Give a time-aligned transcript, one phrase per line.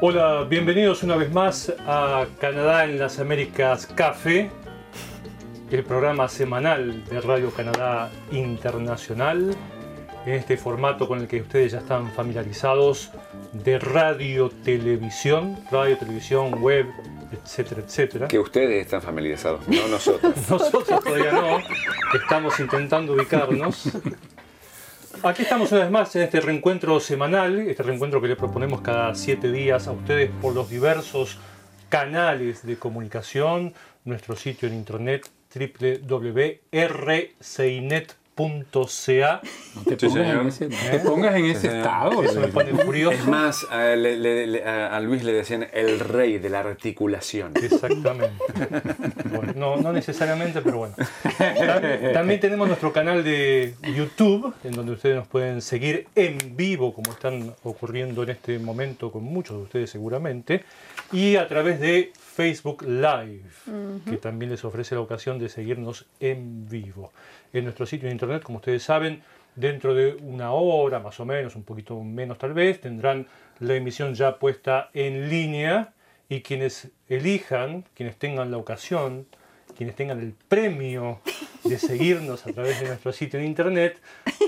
[0.00, 4.50] Hola, bienvenidos una vez más a Canadá en las Américas Café,
[5.70, 9.54] el programa semanal de Radio Canadá Internacional,
[10.24, 13.10] en este formato con el que ustedes ya están familiarizados
[13.52, 16.86] de radio, televisión, radio, televisión, web,
[17.42, 18.28] etcétera, etcétera.
[18.28, 20.34] Que ustedes están familiarizados, no nosotros.
[20.50, 21.58] Nosotros todavía no,
[22.14, 23.90] estamos intentando ubicarnos.
[25.22, 29.14] Aquí estamos una vez más en este reencuentro semanal, este reencuentro que le proponemos cada
[29.14, 31.38] siete días a ustedes por los diversos
[31.88, 33.74] canales de comunicación,
[34.04, 35.28] nuestro sitio en internet
[38.36, 39.40] www.rcinet.ca.
[39.74, 40.40] No te, Sí, pongas señor.
[40.42, 40.88] en ese, no ¿Eh?
[40.90, 42.22] te pongas en ese Sí, estado.
[42.22, 43.12] Eso me pone furioso.
[43.16, 46.60] Es más, a, le- le- le- a- a Luis le decían el rey de la
[46.60, 47.52] articulación.
[47.62, 48.32] Exactamente.
[49.34, 50.94] Bueno, no, no necesariamente, pero bueno.
[51.38, 56.94] Tam- También tenemos nuestro canal de YouTube, en donde ustedes nos pueden seguir en vivo,
[56.94, 60.64] como están ocurriendo en este momento con muchos de ustedes seguramente,
[61.12, 63.42] y a través de Facebook Live,
[64.08, 67.12] que también les ofrece la ocasión de seguirnos en vivo.
[67.52, 69.22] En nuestro sitio de internet, como ustedes saben,
[69.54, 73.26] dentro de una hora, más o menos, un poquito menos tal vez, tendrán
[73.60, 75.92] la emisión ya puesta en línea
[76.28, 79.26] y quienes elijan, quienes tengan la ocasión,
[79.76, 81.20] quienes tengan el premio
[81.64, 84.00] de seguirnos a través de nuestro sitio en internet,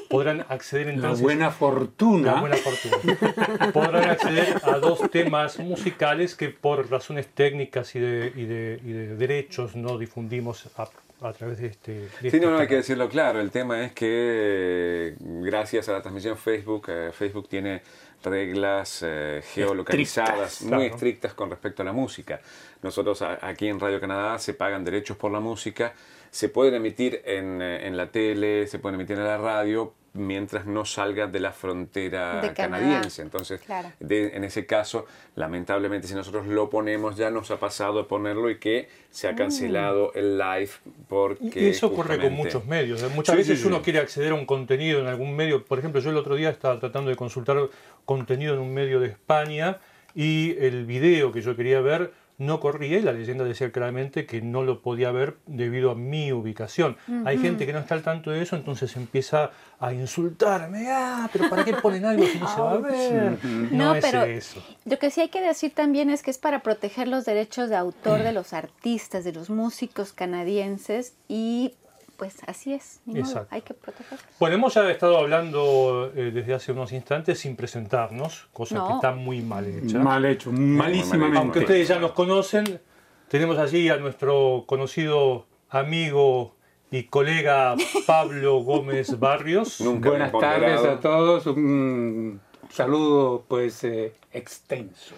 [0.08, 2.34] podrán acceder La entonces buena fortuna.
[2.34, 3.72] la buena fortuna.
[3.72, 8.92] Podrán acceder a dos temas musicales que por razones técnicas y de, y de- y
[8.92, 10.89] de derechos no difundimos a,
[11.28, 11.92] a través de este.
[11.92, 13.41] de Sí, este no, no, hay que decirlo claro.
[13.41, 17.83] El tema es que gracias a la transmisión Facebook, eh, Facebook tiene
[18.22, 20.95] reglas eh, geolocalizadas Estrictas, muy claro.
[20.95, 22.41] estrictas con respecto a la música.
[22.83, 25.92] Nosotros a- aquí en Radio Canadá se pagan derechos por la música,
[26.30, 30.64] se pueden emitir en, eh, en la tele, se pueden emitir en la radio mientras
[30.64, 33.20] no salga de la frontera De canadiense.
[33.20, 33.90] Entonces, Claro.
[34.00, 38.48] de- en ese caso, lamentablemente, si nosotros lo ponemos, ya nos ha pasado de ponerlo
[38.48, 40.70] y que se ha cancelado el live
[41.08, 41.62] porque.
[41.64, 43.02] Y eso ocurre con muchos medios.
[43.02, 43.08] ¿eh?
[43.14, 43.68] Muchas Sí, veces sí, sí.
[43.68, 45.64] uno quiere acceder a un contenido en algún medio.
[45.64, 47.58] Por ejemplo, yo el otro día estaba tratando de consultar
[48.05, 49.78] contenido en un medio de España
[50.14, 54.42] y el video que yo quería ver no corría y la leyenda decía claramente que
[54.42, 56.96] no lo podía ver debido a mi ubicación.
[57.24, 60.86] Hay gente que no está al tanto de eso, entonces empieza a insultarme.
[60.90, 63.39] Ah, pero ¿para qué ponen algo si no se va a ver?
[63.45, 64.62] No, No, es pero eso.
[64.84, 67.77] lo que sí hay que decir también es que es para proteger los derechos de
[67.77, 71.74] autor de los artistas, de los músicos canadienses y
[72.17, 74.25] pues así es, ni modo, hay que protegerlos.
[74.39, 79.13] Bueno, hemos ya estado hablando eh, desde hace unos instantes sin presentarnos, cosa que está
[79.13, 79.98] muy mal hecha.
[79.98, 81.39] Mal hecho, malísimamente.
[81.39, 82.80] Aunque ustedes ya nos conocen,
[83.29, 86.55] tenemos allí a nuestro conocido amigo
[86.91, 87.75] y colega
[88.07, 89.81] Pablo Gómez Barrios.
[89.81, 91.46] Nunca Buenas tardes a todos.
[91.46, 95.14] Un saludo pues eh, extenso.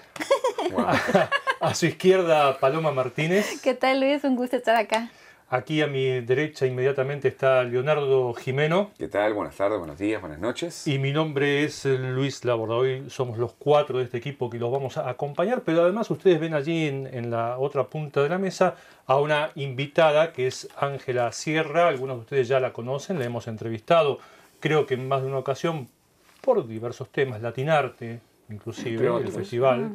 [0.73, 0.87] Wow.
[1.61, 3.63] A su izquierda Paloma Martínez.
[3.63, 4.23] ¿Qué tal Luis?
[4.25, 5.11] Un gusto estar acá.
[5.49, 8.91] Aquí a mi derecha inmediatamente está Leonardo Jimeno.
[8.99, 9.33] ¿Qué tal?
[9.33, 10.89] Buenas tardes, buenos días, buenas noches.
[10.89, 12.75] Y mi nombre es eh, Luis Laborda.
[12.75, 16.41] Hoy somos los cuatro de este equipo que los vamos a acompañar, pero además ustedes
[16.41, 18.75] ven allí en, en la otra punta de la mesa
[19.07, 21.87] a una invitada que es Ángela Sierra.
[21.87, 24.19] Algunos de ustedes ya la conocen, la hemos entrevistado
[24.59, 25.87] creo que en más de una ocasión
[26.41, 28.19] por diversos temas, Latinarte
[28.49, 29.93] inclusive, el festival.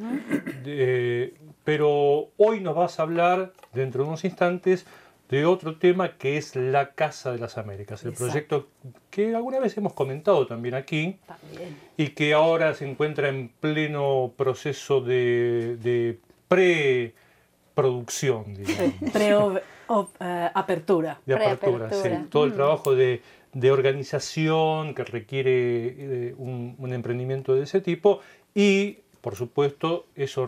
[0.64, 1.34] De-
[1.64, 4.84] pero hoy nos vas a hablar, dentro de unos instantes,
[5.32, 8.26] de otro tema que es la Casa de las Américas, el Exacto.
[8.26, 8.66] proyecto
[9.08, 11.74] que alguna vez hemos comentado también aquí También.
[11.96, 21.18] y que ahora se encuentra en pleno proceso de, de preproducción, digamos, Pre-apertura.
[21.26, 21.90] de apertura.
[21.92, 22.08] sí.
[22.30, 22.54] Todo el Mm.
[22.54, 23.22] trabajo de,
[23.54, 25.48] de organización que requiere
[26.28, 28.20] eh, un, un emprendimiento de ese tipo
[28.54, 30.46] y, por supuesto, eso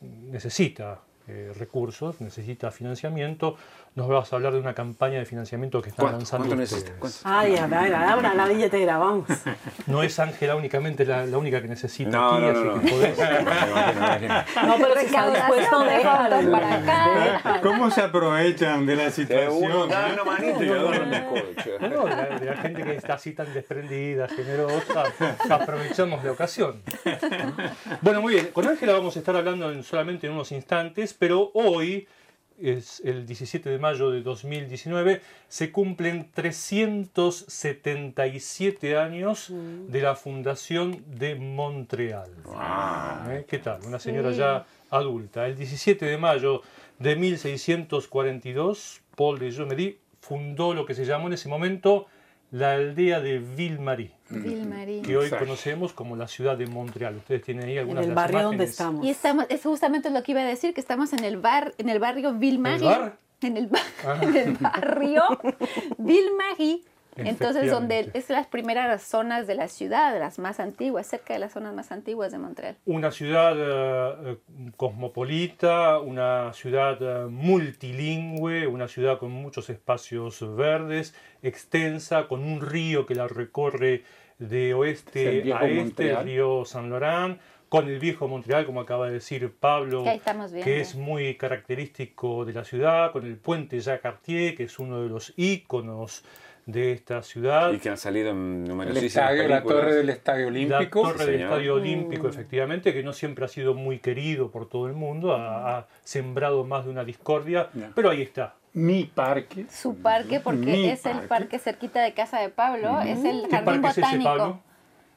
[0.00, 3.56] necesita eh, recursos, necesita financiamiento.
[3.94, 7.20] Nos vas a hablar de una campaña de financiamiento que están ¿Cuánto, lanzando cuánto ustedes.
[7.24, 9.28] Ay, a ver, abra la billetera, vamos.
[9.86, 12.80] No es Ángela únicamente la, la única que necesita No, aquí, no, así no, no.
[12.80, 13.16] que podés-.
[14.66, 16.50] No, pero si está dispuesto, déjalo.
[16.52, 17.60] para acá.
[17.62, 19.90] ¿Cómo se aprovechan de la situación?
[19.90, 20.12] eh?
[20.14, 21.70] una manito y yo doy bizcocho.
[21.80, 25.04] No, de la, de la gente que está así tan desprendida, generosa,
[25.50, 26.82] aprovechamos la ocasión.
[28.00, 31.50] Bueno, muy bien, con Ángela vamos a estar hablando en solamente en unos instantes, pero
[31.52, 32.08] hoy
[32.62, 41.34] es el 17 de mayo de 2019, se cumplen 377 años de la fundación de
[41.34, 42.30] Montreal.
[42.44, 43.30] Wow.
[43.30, 43.44] ¿Eh?
[43.48, 43.80] ¿Qué tal?
[43.86, 44.38] Una señora Sí.
[44.38, 45.46] ya adulta.
[45.46, 46.62] El 17 de mayo
[46.98, 52.06] de 1642, Paul de Jomery fundó lo que se llamó en ese momento
[52.52, 55.02] la aldea de Ville-Marie, Ville-Marie.
[55.02, 55.46] que hoy Exacto.
[55.46, 57.16] conocemos como la ciudad de Montreal.
[57.16, 58.70] Ustedes tienen ahí En algunas el de las barrio donde imágenes.
[58.70, 59.04] estamos.
[59.06, 61.88] Y estamos, es justamente lo que iba a decir, que estamos en el bar, en
[61.88, 62.86] el barrio Ville-Marie.
[62.92, 63.16] ¿El bar?
[63.40, 64.20] En el, ba- Ah.
[64.22, 65.22] en el barrio
[65.98, 66.82] Ville-Marie.
[67.16, 71.52] Entonces, donde es las primeras zonas de la ciudad, las más antiguas, cerca de las
[71.52, 72.76] zonas más antiguas de Montreal.
[72.86, 81.14] Una ciudad eh, eh, cosmopolita, una ciudad eh, multilingüe, una ciudad con muchos espacios verdes,
[81.42, 84.04] extensa, con un río que la recorre
[84.38, 87.38] de oeste a este, el río San Laurent,
[87.68, 90.04] con el viejo Montreal, como acaba de decir Pablo,
[90.62, 95.02] que es muy característico de la ciudad, con el puente Jacques Cartier, que es uno
[95.02, 96.22] de los íconos
[96.66, 97.72] de esta ciudad.
[97.72, 101.02] Y que han salido en El numerosísimas estadio, la torre del Estadio Olímpico.
[101.02, 101.42] La torre del.
[101.42, 105.78] Estadio Olímpico, efectivamente, que no siempre ha sido muy querido por todo el mundo, ha,
[105.78, 108.54] ha sembrado más de una discordia, pero ahí está.
[108.74, 109.66] Mi parque.
[109.68, 111.58] Su parque, porque Mi es el parque.
[111.58, 114.24] cerquita de casa de Pablo, es el ¿Qué jardín parque es ese, botánico.
[114.30, 114.60] Pablo?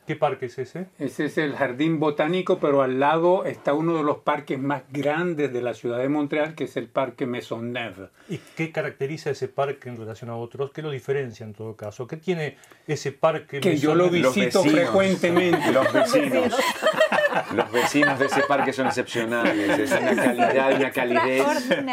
[0.06, 0.86] ¿Qué parque es ese?
[1.00, 5.52] Ese es el jardín botánico, pero al lado está uno de los parques más grandes
[5.52, 8.10] de la ciudad de Montreal, que es el Parque Maisonneuve.
[8.30, 10.72] ¿Y qué caracteriza ese parque en relación a otros?
[10.72, 12.06] ¿Qué lo diferencia en todo caso?
[12.06, 12.57] ¿Qué tiene
[12.88, 13.60] ese parque?
[13.60, 14.46] Que yo lo Maisonneuve?
[14.46, 15.72] visito frecuentemente.
[15.72, 16.56] Los vecinos.
[17.54, 19.80] Los vecinos de ese parque son excepcionales.
[19.80, 21.46] Es una calidad y una calidez.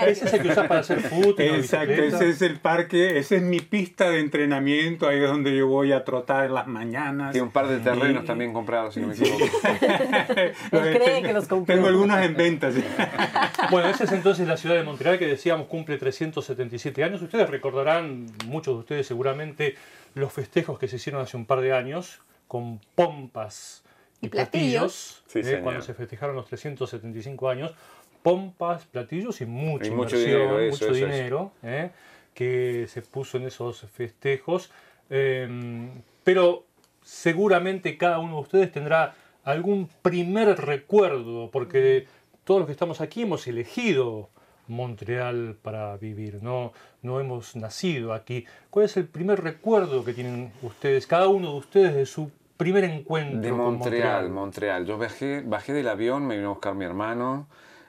[0.07, 1.35] Ese es el que usas para hacer fútbol.
[1.39, 5.67] Exacto, ese es el parque, esa es mi pista de entrenamiento, ahí es donde yo
[5.67, 7.33] voy a trotar en las mañanas.
[7.33, 9.45] Tiene un par de terrenos Y- también comprados, si no me equivoco.
[10.33, 11.75] Él cree que los compró.
[11.75, 12.83] Tengo algunas en venta, sí.
[13.71, 17.23] Bueno, esa es entonces la ciudad de Montreal que decíamos cumple 377 años.
[17.23, 19.77] Ustedes recordarán, muchos de ustedes seguramente,
[20.15, 23.82] los festejos que se hicieron hace un par de años con pompas
[24.23, 25.23] y, platillos.
[25.27, 27.75] Sí, eh, cuando se festejaron los 375 años.
[28.23, 31.07] Pompas, platillos y mucha Y mucho inversión, dinero, eso, mucho eso, eso.
[31.07, 31.91] dinero eh,
[32.33, 34.71] que se puso en esos festejos.
[35.11, 35.91] Eh,
[36.25, 36.65] pero
[37.03, 39.15] seguramente cada uno de ustedes tendrá
[39.45, 42.07] algún primer recuerdo, porque
[42.45, 44.31] todos los que estamos aquí hemos elegido
[44.69, 46.73] Montreal para vivir, no,
[47.03, 48.47] no hemos nacido aquí.
[48.71, 52.85] ¿Cuál es el primer recuerdo que tienen ustedes, cada uno de ustedes, de su primer
[52.85, 54.31] encuentro De con Montreal, Montreal?
[54.31, 54.87] Montreal.
[54.87, 57.47] Yo bajé, bajé del avión, me vino a buscar mi hermano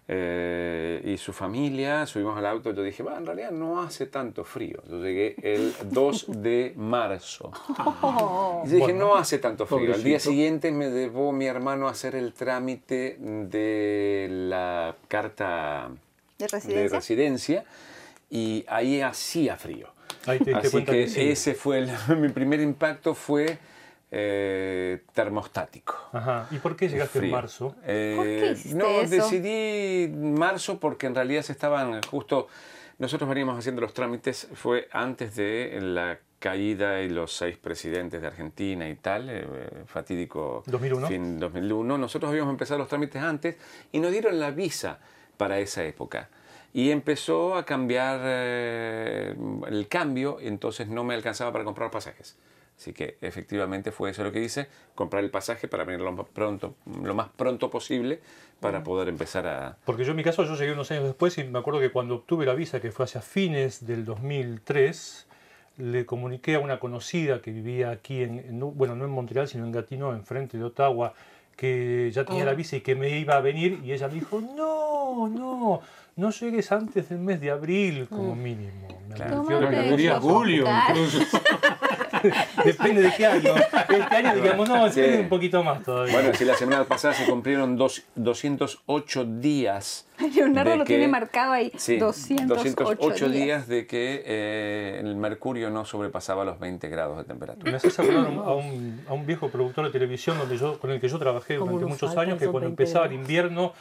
[0.07, 4.43] eh, y su familia, subimos al auto, yo dije, va, en realidad no hace tanto
[4.43, 4.81] frío.
[4.89, 7.51] Yo llegué el 2 de marzo.
[8.65, 9.93] Y yo dije, no hace tanto frío.
[9.93, 10.29] Al día Pobrecito.
[10.31, 15.89] siguiente me llevó mi hermano a hacer el trámite de la carta
[16.37, 17.63] ¿De de residencia?
[18.29, 19.87] y ahí hacía frío.
[20.25, 21.29] Ahí te Así cuenta que, que sí.
[21.29, 23.57] ese fue el- mi primer impacto fue
[24.15, 25.95] eh, termostático.
[26.11, 26.47] Ajá.
[26.51, 27.75] ¿Y por qué llegaste en marzo?
[27.83, 29.09] Eh, ¿Por qué hiciste no, eso?
[29.09, 32.47] decidí marzo porque en realidad se estaban justo.
[32.99, 38.27] Nosotros veníamos haciendo los trámites, fue antes de la caída y los seis presidentes de
[38.27, 39.47] Argentina y tal, eh,
[39.87, 41.07] fatídico 2001.
[41.07, 41.97] fin 2001.
[41.97, 43.55] Nosotros habíamos empezado los trámites antes
[43.91, 44.99] y nos dieron la visa
[45.37, 46.29] para esa época.
[46.71, 49.35] Y empezó a cambiar eh,
[49.69, 52.37] el cambio, entonces no me alcanzaba para comprar pasajes.
[52.83, 56.25] Así que efectivamente fue eso lo que hice, comprar el pasaje para venir lo más
[56.27, 58.19] pronto, lo más pronto posible
[58.59, 59.77] para poder empezar a...
[59.85, 62.15] Porque yo en mi caso, yo llegué unos años después y me acuerdo que cuando
[62.15, 65.27] obtuve la visa, que fue hacia fines del 2003,
[65.77, 69.47] le comuniqué a una conocida que vivía aquí, en, en- no- bueno, no en Montreal,
[69.47, 71.13] sino en Gatineau, enfrente de Ottawa,
[71.55, 74.41] que ya tenía la visa y que me iba a venir y ella me dijo,
[74.41, 75.79] no, no,
[76.17, 78.89] no llegues antes del mes de abril como mínimo.
[79.07, 79.41] Me Claro.
[79.41, 81.19] advirtió ¿Cómo de te que- Diría dejó Julio, incluso.
[82.65, 83.53] Depende de qué año.
[83.55, 85.01] Este año digamos, no, Sí.
[85.01, 86.13] un poquito más todavía.
[86.13, 90.07] Bueno, si la semana pasada se cumplieron dos, 208 días...
[90.35, 91.71] Leonardo de lo que- tiene marcado ahí.
[91.75, 93.45] Sí, 208, 208 días.
[93.45, 97.71] días de que eh, el mercurio no sobrepasaba los 20 grados de temperatura.
[97.71, 101.01] Me haces acordar a un, a un viejo productor de televisión donde yo, con el
[101.01, 103.73] que yo trabajé ¿Cómo durante muchos años, que cuando 20 empezaba el invierno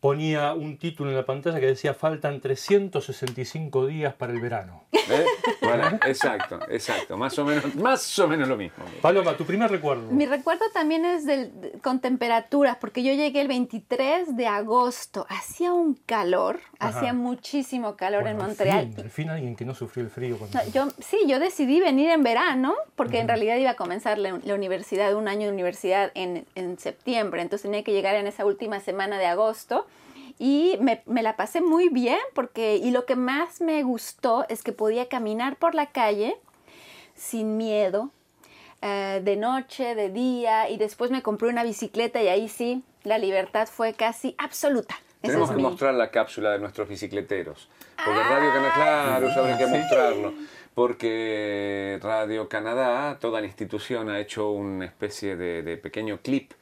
[0.00, 4.84] ponía un título en la pantalla que decía faltan 365 días para el verano.
[4.92, 5.24] ¿Eh?
[5.60, 7.16] Bueno, exacto, exacto.
[7.16, 8.84] Más o menos, más o menos lo mismo.
[9.02, 10.10] Paloma, tu primer recuerdo.
[10.10, 15.26] Mi recuerdo también es del, de- con temperaturas, porque yo llegué el 23 de agosto.
[15.28, 16.98] Hacía un calor, Ajá.
[16.98, 18.86] hacía muchísimo calor Bueno, en al Montreal.
[18.94, 20.38] fin, al fin alguien que no sufrió el frío.
[20.38, 24.16] cuando- No, yo, sí, yo decidí venir en verano porque en realidad iba a comenzar
[24.18, 28.26] la, la universidad, un año de universidad en, en septiembre, entonces tenía que llegar en
[28.26, 29.86] esa última semana de agosto
[30.40, 34.62] y me, me la pasé muy bien porque, y lo que más me gustó es
[34.62, 36.36] que podía caminar por la calle
[37.14, 38.10] sin miedo,
[38.82, 43.18] eh, de noche, de día, y después me compré una bicicleta y ahí sí, la
[43.18, 44.96] libertad fue casi absoluta.
[45.20, 47.68] Tenemos es que mi- mostrar la cápsula de nuestros bicicleteros.
[48.02, 50.32] Porque Radio Canadá, claro, habría que mostrarlo.
[50.74, 56.52] Porque Radio Canadá, toda la institución, ha hecho una especie de, de pequeño clip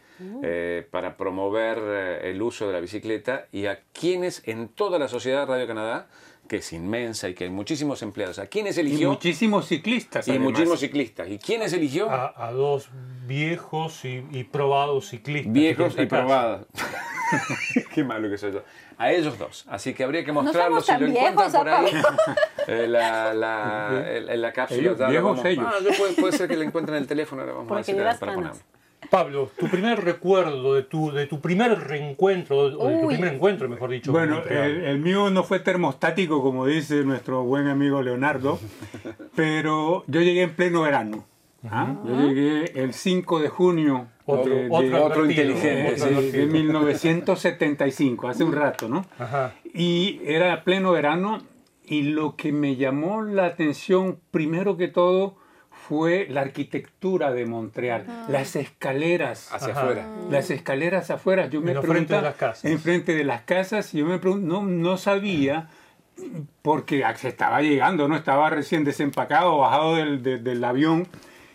[0.43, 5.09] eh, para promover eh, el uso de la bicicleta y a quienes en toda la
[5.09, 6.07] sociedad de Radio Canadá,
[6.49, 10.27] que es inmensa y que hay muchísimos empleados, a quienes Y eligió muchísimos ciclistas.
[10.27, 10.49] y además.
[10.51, 11.29] muchísimos ciclistas.
[11.29, 12.11] ¿Y quiénes eligió?
[12.11, 12.89] A, a dos
[13.27, 15.53] viejos y, y probados ciclistas.
[15.53, 16.67] Viejos y probados.
[17.95, 18.63] Qué malo que soy yo.
[18.97, 19.65] A ellos dos.
[19.69, 21.93] Así que habría que No mostrarlo somos si lo encuentran por ahí.
[22.71, 24.81] Eh, la, la, en la cápsula.
[24.83, 25.65] Ellos, viejos vamos- ellos.
[25.67, 27.41] Ah, puede, puede ser que le encuentren el teléfono.
[27.41, 28.53] Ahora vamos Por a decir para.
[29.11, 33.15] Pablo, tu primer recuerdo de tu, de tu primer reencuentro, o de tu Uy.
[33.15, 34.13] primer encuentro, mejor dicho.
[34.13, 38.59] Bueno, el, el mío no fue termostático, como dice nuestro buen amigo Leonardo,
[39.35, 41.25] pero yo llegué en pleno verano.
[41.71, 41.95] ¿ah?
[42.07, 46.11] Yo llegué el 5 de junio Otro- de, de- otro otro advertido, inteligente, otro de-
[46.11, 46.47] de advertido.
[46.53, 49.05] 1975, hace un rato, ¿no?
[49.19, 49.55] Ajá.
[49.75, 51.43] Y era pleno verano
[51.87, 55.37] y lo que me llamó la atención primero que todo
[55.89, 59.53] fue la arquitectura de Montreal, las escaleras.
[59.53, 59.81] Hacia Ajá.
[59.83, 60.07] afuera.
[60.31, 62.65] Las escaleras afuera, yo me preguntaba, de las casas.
[62.67, 65.69] enfrente de las casas, y yo me no, no sabía,
[66.63, 68.17] porque se estaba llegando, ¿no?
[68.17, 71.07] Estaba recién desempacado, bajado del, de- del avión,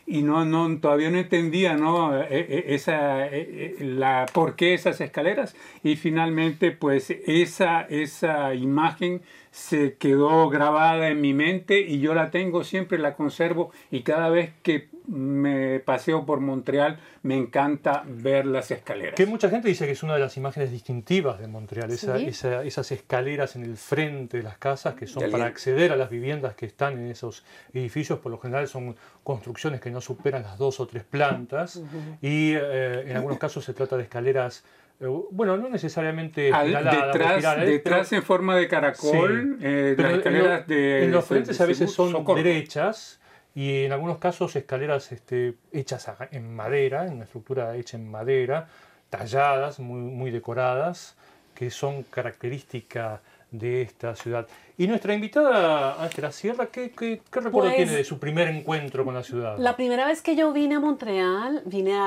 [0.05, 2.21] y no, no, todavía no entendía, ¿no?
[2.21, 9.21] E- e- Esa, e- la, por qué esas escaleras, y finalmente, pues, esa, esa imagen
[9.51, 14.29] se quedó grabada en mi mente y yo la tengo siempre, la conservo y cada
[14.29, 19.15] vez que me paseo por Montreal me encanta ver las escaleras.
[19.15, 22.25] Que mucha gente dice que es una de las imágenes distintivas de Montreal, esa- Sí.
[22.27, 26.09] esa- esas escaleras en el frente de las casas que son para acceder a las
[26.09, 27.43] viviendas que están en esos
[27.73, 31.81] edificios, por lo general son construcciones que no superan las dos o tres plantas
[32.21, 34.65] y eh, en algunos casos se trata de escaleras,
[34.99, 39.65] eh, bueno, no necesariamente Al- detrás, detrás pero- en forma de caracol, Sí.
[39.65, 41.03] eh, Pero las en escaleras lo- de...
[41.05, 42.41] en los frentes a veces son socorro.
[42.43, 43.19] derechas
[43.55, 48.67] y en algunos casos escaleras este, hechas en madera, en una estructura hecha en madera,
[49.11, 51.15] talladas, muy, muy decoradas,
[51.53, 53.19] que son características
[53.53, 54.47] de esta ciudad.
[54.77, 59.05] Y nuestra invitada Ángela Sierra, ¿qué, qué, qué recuerdo Pues, tiene de su primer encuentro
[59.05, 59.57] con la ciudad?
[59.59, 61.99] La primera vez que yo vine a Montreal, vine a,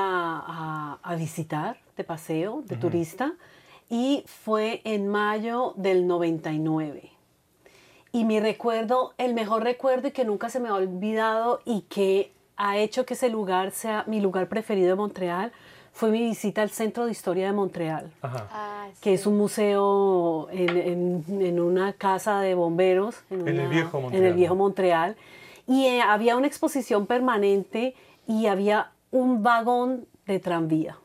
[0.45, 3.33] a- a visitar de paseo, de turista,
[3.89, 7.11] y fue en mayo del 99.
[8.11, 12.33] Y mi recuerdo, el mejor recuerdo y que nunca se me ha olvidado y que
[12.57, 15.51] ha hecho que ese lugar sea mi lugar preferido de Montreal,
[15.97, 18.47] fue mi visita al Centro de Historia de Montreal Ajá.
[18.51, 23.69] Ah, que es un museo en, en- en una casa de bomberos En el una-
[23.69, 24.25] viejo en Montreal.
[24.25, 25.15] el viejo Montreal.
[25.67, 27.95] Y eh, había una exposición permanente
[28.27, 30.97] y había un vagón de tranvía,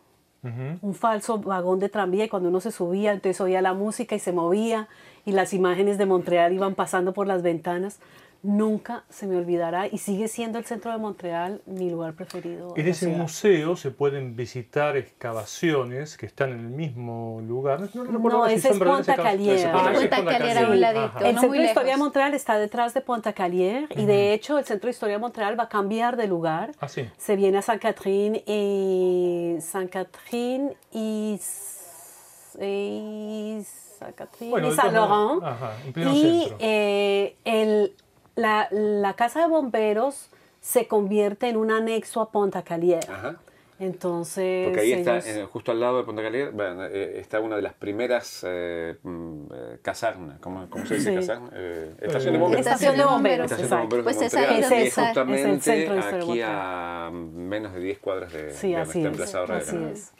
[0.44, 0.78] Ujú.
[0.88, 4.18] un falso vagón de tranvía y cuando uno se subía entonces oía la música y
[4.18, 4.88] se movía
[5.24, 7.98] y las imágenes de Montreal iban pasando por las ventanas.
[8.44, 12.74] Nunca se me olvidará y sigue siendo el centro de Montreal mi lugar preferido.
[12.76, 13.18] En ese ciudad.
[13.18, 17.88] museo se pueden visitar excavaciones que están en el mismo lugar.
[17.94, 19.56] No, recuerdo No, si ese son es Ponta Calier.
[19.58, 21.18] ese Ponta Calier, a un ladito.
[21.20, 21.98] El no Centro de Historia de.
[21.98, 25.56] Montreal está detrás de Ponta Calier y de hecho el Centro de Historia de Montreal
[25.56, 26.72] va a cambiar de lugar.
[26.80, 27.08] Ah, sí.
[27.16, 31.40] Se viene a San Catherine y San Catherine y,
[32.60, 33.62] y
[33.98, 35.44] San Catherine Bueno, y San Laurent.
[35.44, 36.56] ajá, en pleno y centro.
[36.60, 37.94] eh, el-
[38.36, 40.28] la, la casa de bomberos
[40.60, 43.04] se convierte en un anexo a Ponta Calier.
[43.10, 43.36] Ajá.
[43.80, 47.40] Entonces Porque ahí está, ellos- eh, justo al lado de Ponta Calier, bueno, eh, está
[47.40, 50.38] una de las primeras eh, mm, eh, casernas.
[50.40, 51.16] ¿Cómo, cómo se dice Sí.
[51.16, 51.50] caserna?
[51.52, 52.64] Eh, estación de bomberos.
[52.66, 53.82] Estación de bomberos, Estación de exacto.
[53.82, 57.10] bomberos Pues de esa es Es y esa, es el justamente Historia de aquí a
[57.12, 59.06] menos de 10 cuadras de, Sí, de así está es.
[59.06, 60.12] emplazado Radio Así es.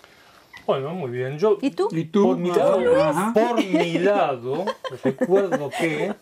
[0.66, 1.38] Bueno, muy bien.
[1.38, 1.88] Yo, ¿Y tú?
[1.92, 2.25] ¿Y tú?
[2.28, 4.64] Por mi, lado, por mi lado,
[5.04, 6.12] recuerdo que...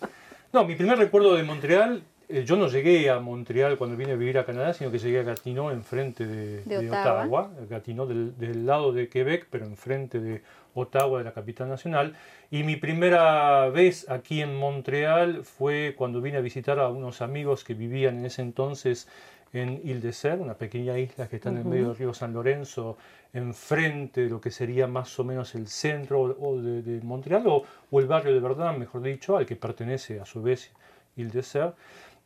[0.53, 4.17] No, mi primer recuerdo de Montreal, eh, yo no llegué a Montreal cuando vine a
[4.17, 7.23] vivir a Canadá, sino que llegué a Gatineau, enfrente de, De de Ottawa.
[7.23, 7.51] Ottawa.
[7.69, 10.43] Gatineau del, del lado de Quebec, pero enfrente de
[10.75, 12.17] Ottawa, de la capital nacional.
[12.51, 17.63] Y mi primera vez aquí en Montreal fue cuando vine a visitar a unos amigos
[17.63, 19.09] que vivían en ese entonces
[19.53, 22.33] en Ile de Serre, una pequeña isla que está en el medio del río San
[22.33, 22.97] Lorenzo,
[23.33, 27.65] enfrente de lo que sería más o menos el centro o- de, de Montreal o,
[27.91, 30.71] o el barrio de Verdun, mejor dicho, al que pertenece a su vez
[31.17, 31.73] Ile de Serre.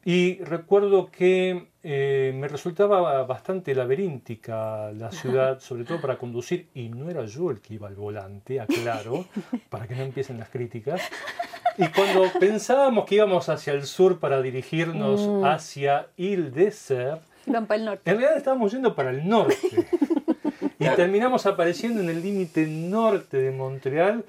[0.06, 6.90] Y recuerdo que eh, me resultaba bastante laberíntica la ciudad, sobre todo para conducir, y
[6.90, 9.24] no era yo el que iba al volante, aclaro,
[9.70, 11.00] para que no empiecen las críticas.
[11.78, 17.66] Y cuando pensábamos que íbamos hacia el sur para dirigirnos hacia Ile de Serre, Van
[17.66, 18.10] para el norte.
[18.10, 19.56] en realidad estábamos yendo para el norte.
[20.78, 24.22] Y terminamos apareciendo en el límite norte de Montreal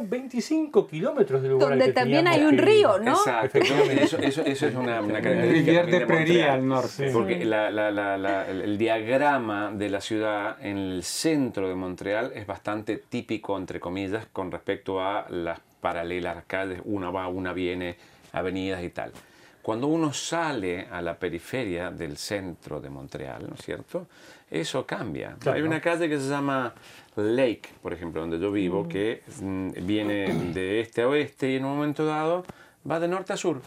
[0.00, 2.98] 25 kilómetros del lugar Donde que también hay un río.
[2.98, 3.12] ¿no?
[3.12, 6.50] Exacto, eso, eso, eso es una, una característica de Montreal.
[6.50, 7.10] al norte.
[7.12, 12.46] Porque la- la- la- el diagrama de la ciudad en el centro de Montreal es
[12.46, 17.96] bastante típico, entre comillas, con respecto a las paralelas calles, una va, una viene,
[18.32, 19.12] avenidas y tal.
[19.60, 24.06] Cuando uno sale a la periferia del centro de Montreal, ¿no es cierto?
[24.50, 25.36] Eso cambia.
[25.38, 25.58] Claro.
[25.58, 26.72] Hay una calle que se llama
[27.16, 31.64] Lake, por ejemplo, donde yo vivo, que mm, viene de este a oeste y en
[31.64, 32.44] un momento dado
[32.88, 33.60] va de norte a sur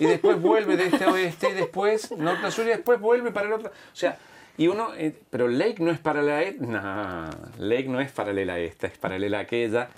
[0.00, 3.30] y después vuelve de este a oeste y después norte a sur y después vuelve
[3.30, 3.70] para el otro.
[3.70, 4.18] O sea,
[4.56, 8.54] y uno, eh, pero Lake no es paralela a esta, no, Lake no es paralela
[8.54, 9.88] a esta, es paralela a aquella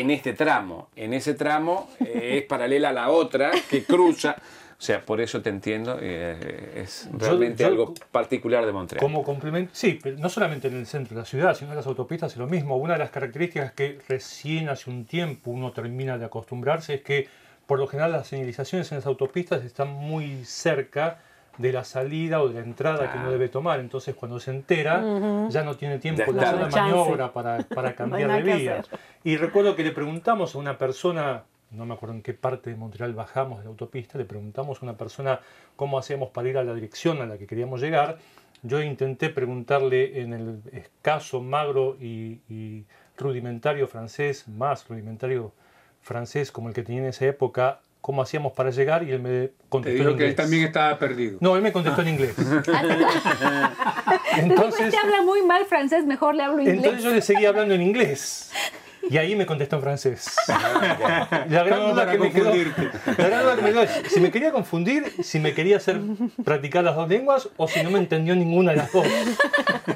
[0.00, 0.88] en este tramo.
[0.96, 4.36] En ese tramo eh, es paralela a la otra que cruza.
[4.76, 9.00] O sea, por eso te entiendo, eh, es realmente yo- algo particular de Montreal.
[9.00, 11.86] Como complemento, sí, pero no solamente en el centro de la ciudad, sino en las
[11.86, 12.76] autopistas es lo mismo.
[12.76, 17.28] Una de las características que recién hace un tiempo uno termina de acostumbrarse es que
[17.66, 21.20] por lo general las señalizaciones en las autopistas están muy cerca
[21.58, 23.80] de la salida o de la entrada que uno debe tomar.
[23.80, 25.02] Entonces cuando se entera
[25.48, 26.80] ya no tiene tiempo de hacer No chance.
[26.80, 28.78] maniobra para, para cambiar nada de vía.
[28.80, 28.98] hacer.
[29.22, 32.76] Y recuerdo que le preguntamos a una persona, no me acuerdo en qué parte de
[32.76, 35.40] Montreal bajamos de la autopista, le preguntamos a una persona
[35.76, 38.18] cómo hacíamos para ir a la dirección a la que queríamos llegar.
[38.62, 42.84] Yo intenté preguntarle en el escaso, magro y, y
[43.18, 45.52] rudimentario francés, más rudimentario
[46.00, 49.48] francés como el que tenía en esa época, cómo hacíamos para llegar y él me
[49.48, 50.36] Te contestó digo en que él inglés.
[50.36, 51.38] también estaba perdido.
[51.40, 52.34] No, él me contestó en inglés.
[52.38, 56.76] Entonces, Entonces, te habla muy mal francés, mejor le hablo inglés.
[56.76, 58.52] entonces yo le seguí hablando en inglés.
[59.10, 60.26] Y ahí me contestó en francés.
[60.48, 64.30] La gran duda que me quedó, la gran duda que me quedó es si me
[64.30, 66.00] quería confundir, si me quería hacer
[66.44, 69.06] practicar las dos lenguas o si no me entendió ninguna de las dos.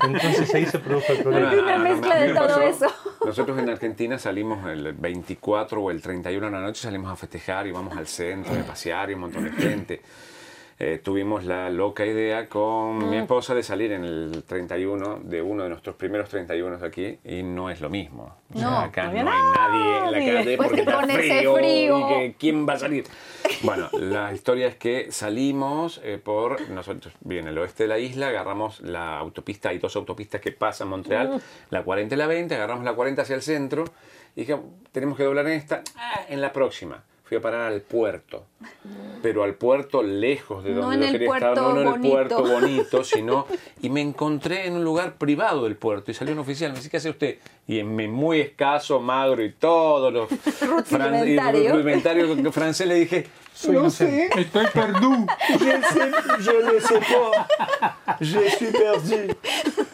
[0.02, 1.52] Entonces ahí se produjo el problema.
[1.52, 2.86] Una a mí mezcla de todo pasó- eso.
[3.24, 7.66] Nosotros en Argentina salimos el 24 o el 31 de la noche, salimos a festejar
[7.66, 10.02] y vamos al centro, a pasear y un montón de gente.
[10.80, 15.64] Eh, tuvimos la loca idea con mi esposa de salir en el 31 de uno
[15.64, 18.36] de nuestros primeros 31 aquí y no es lo mismo.
[18.54, 21.06] O sea, No, acá no no hay nadie en la calle Pues porque que está
[21.06, 21.98] frío, frío.
[21.98, 23.04] y que quién va a salir.
[23.62, 28.28] Bueno, la historia es que salimos eh, por nosotros bien el oeste de la isla,
[28.28, 32.84] agarramos la autopista, hay dos autopistas que pasan Montreal, la 40 y la 20, agarramos
[32.84, 33.82] la 40 hacia el centro
[34.36, 34.56] y dije,
[34.92, 37.02] tenemos que doblar en esta, ah, en la próxima.
[37.24, 38.46] Fui a parar al puerto,
[39.22, 42.10] pero al puerto lejos de No donde en yo quería estar, puerto no en el
[42.10, 43.46] puerto bonito, sino
[43.82, 46.90] y me encontré en un lugar privado del puerto y salió un oficial, me dice,
[46.90, 47.38] ¿qué hace usted?
[47.66, 51.72] Y en mi muy escaso, magro y todos los fran- y Rudimentario.
[51.74, 55.26] rudimentario francés le dije, Soy no sé, Estoy perdido.
[55.48, 59.34] je sais, je ne sais pas, je suis perdu.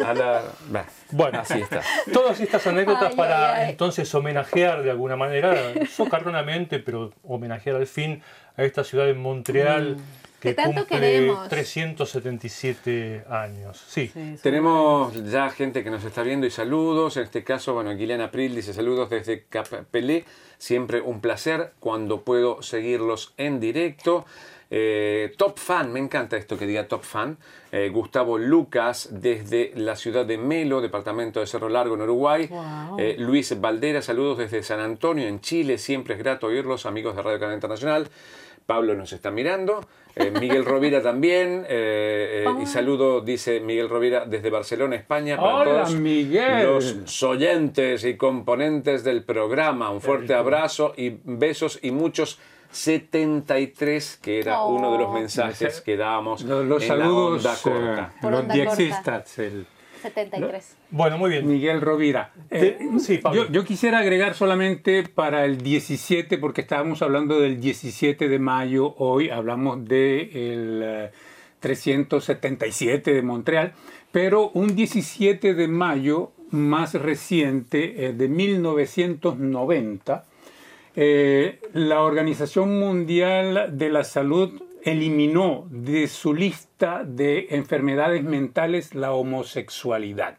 [0.04, 1.80] A la- bah, Bueno, así está.
[2.12, 3.70] Todas estas anécdotas Ay, para ay, ay.
[3.70, 5.54] entonces homenajear de alguna manera,
[5.90, 8.22] socarronamente, pero homenajear al fin
[8.56, 9.96] a esta ciudad de Montreal
[10.40, 11.48] que, Que tanto cumple queremos.
[11.48, 13.82] 377 años.
[13.88, 14.12] Sí.
[14.42, 17.16] Tenemos ya gente que nos está viendo y saludos.
[17.16, 20.26] En este caso, bueno, Guilain April dice saludos desde Capelé.
[20.58, 24.26] Siempre un placer cuando puedo seguirlos en directo.
[24.70, 27.38] Eh, top fan, me encanta esto que diga top fan.
[27.70, 32.48] Eh, Gustavo Lucas desde la ciudad de Melo, departamento de Cerro Largo en Uruguay.
[32.48, 32.98] Wow.
[32.98, 35.78] Eh, Luis Valdera, saludos desde San Antonio en Chile.
[35.78, 38.08] Siempre es grato oírlos, amigos de Radio Canal Internacional.
[38.66, 39.86] Pablo nos está mirando.
[40.16, 41.64] Eh, Miguel Rovira también.
[41.68, 45.36] eh, eh, y saludo, dice Miguel Rovira, desde Barcelona, España.
[45.36, 46.62] Para Hola, todos Miguel.
[46.64, 49.90] los oyentes y componentes del programa.
[49.90, 52.38] Un fuerte abrazo y besos y muchos
[52.70, 54.74] 73, que era Oh.
[54.74, 58.12] uno de los mensajes que dábamos Los, los en saludos, la onda corta.
[58.14, 59.66] eh, Por los diexistas, el
[60.04, 60.76] 73.
[60.90, 61.48] Bueno, muy bien.
[61.48, 62.30] Miguel Rovira.
[62.50, 63.44] Eh, sí, Pablo.
[63.44, 68.94] yo, yo quisiera agregar solamente para el 17, porque estábamos hablando del 17 de mayo,
[68.98, 71.10] hoy hablamos del
[71.60, 73.72] 377 de Montreal,
[74.12, 80.24] pero un 17 de mayo más reciente, eh, de 1990,
[80.96, 89.12] eh, la Organización Mundial de la Salud eliminó de su lista de enfermedades mentales la
[89.12, 90.36] homosexualidad.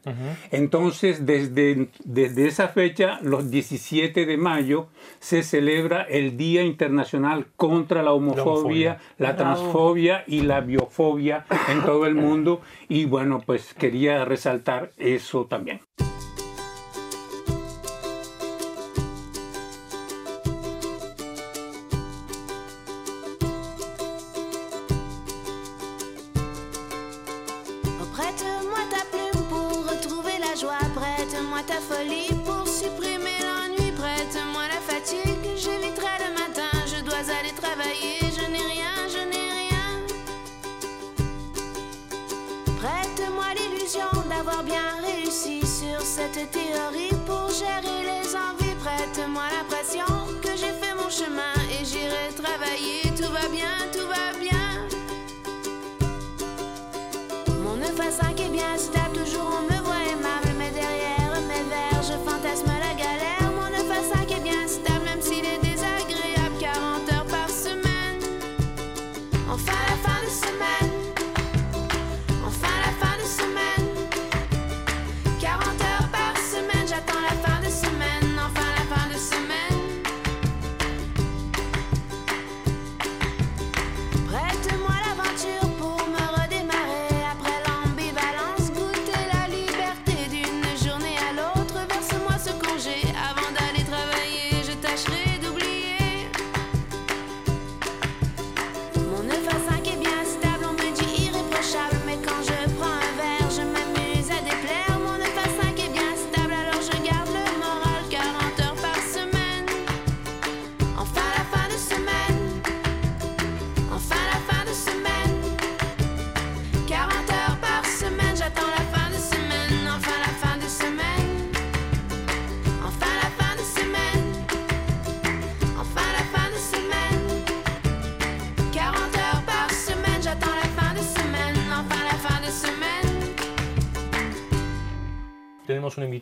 [0.52, 4.88] Entonces, desde, desde esa fecha, los 17 de mayo,
[5.20, 9.36] se celebra el Día Internacional contra la homofobia, la, homofobia.
[9.36, 12.62] transfobia y la biofobia en todo el mundo.
[12.88, 15.82] Y bueno, pues quería resaltar eso también.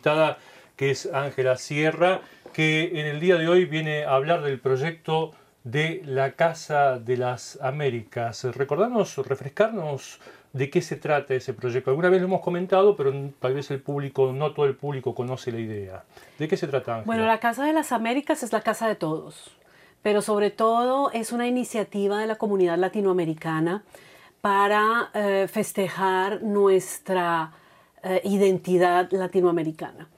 [0.04, 0.38] Invitada
[0.76, 2.20] que es Ángela Sierra,
[2.52, 7.16] que en el día de hoy viene a hablar del proyecto de la Casa de
[7.16, 8.44] las Américas.
[8.44, 10.20] Recordarnos, refrescarnos
[10.52, 11.90] de qué se trata ese proyecto.
[11.90, 15.52] Alguna vez lo hemos comentado, pero tal vez el público, no todo el público conoce
[15.52, 16.04] la idea.
[16.38, 17.06] ¿De qué se trata, Ángela?
[17.06, 19.56] Bueno, la Casa de las Américas es la casa de todos,
[20.02, 23.84] pero sobre todo es una iniciativa de la comunidad latinoamericana
[24.42, 27.52] para eh, festejar nuestra
[28.04, 30.08] eh, identidad latinoamericana.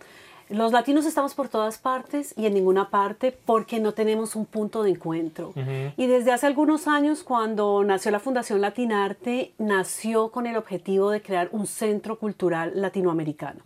[0.48, 4.84] Los latinos estamos por todas partes y en ninguna parte porque no tenemos un punto
[4.84, 5.52] de encuentro.
[5.96, 11.20] Y desde hace algunos años, cuando nació la Fundación Latinarte, nació con el objetivo de
[11.20, 13.60] crear un centro cultural latinoamericano.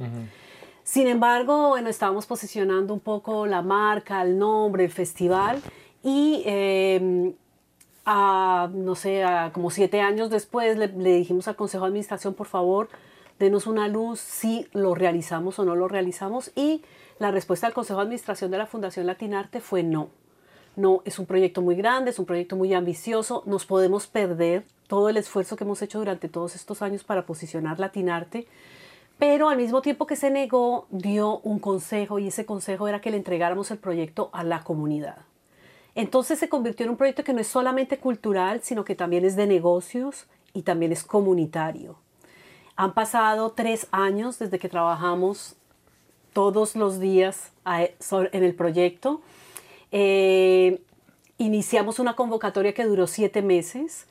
[0.82, 5.60] Sin embargo, bueno, estábamos posicionando un poco la marca, el nombre, el festival
[6.02, 7.34] y eh,
[8.06, 12.32] a, no sé, a como siete años después le, le dijimos al Consejo de Administración,
[12.32, 12.88] por favor,
[13.40, 16.82] denos una luz si lo realizamos o no lo realizamos y
[17.18, 20.10] la respuesta del Consejo de Administración de la Fundación Latinarte fue no.
[20.76, 25.08] No, es un proyecto muy grande, es un proyecto muy ambicioso, nos podemos perder todo
[25.08, 28.46] el esfuerzo que hemos hecho durante todos estos años para posicionar Latinarte,
[29.18, 33.10] pero al mismo tiempo que se negó, dio un consejo y ese consejo era que
[33.10, 35.16] le entregáramos el proyecto a la comunidad.
[35.94, 39.34] Entonces se convirtió en un proyecto que no es solamente cultural, sino que también es
[39.34, 41.96] de negocios y también es comunitario.
[42.76, 45.56] Han pasado tres años desde que trabajamos
[46.32, 49.20] todos los días en el proyecto.
[49.92, 50.80] Eh,
[51.38, 54.06] iniciamos una convocatoria que duró siete meses.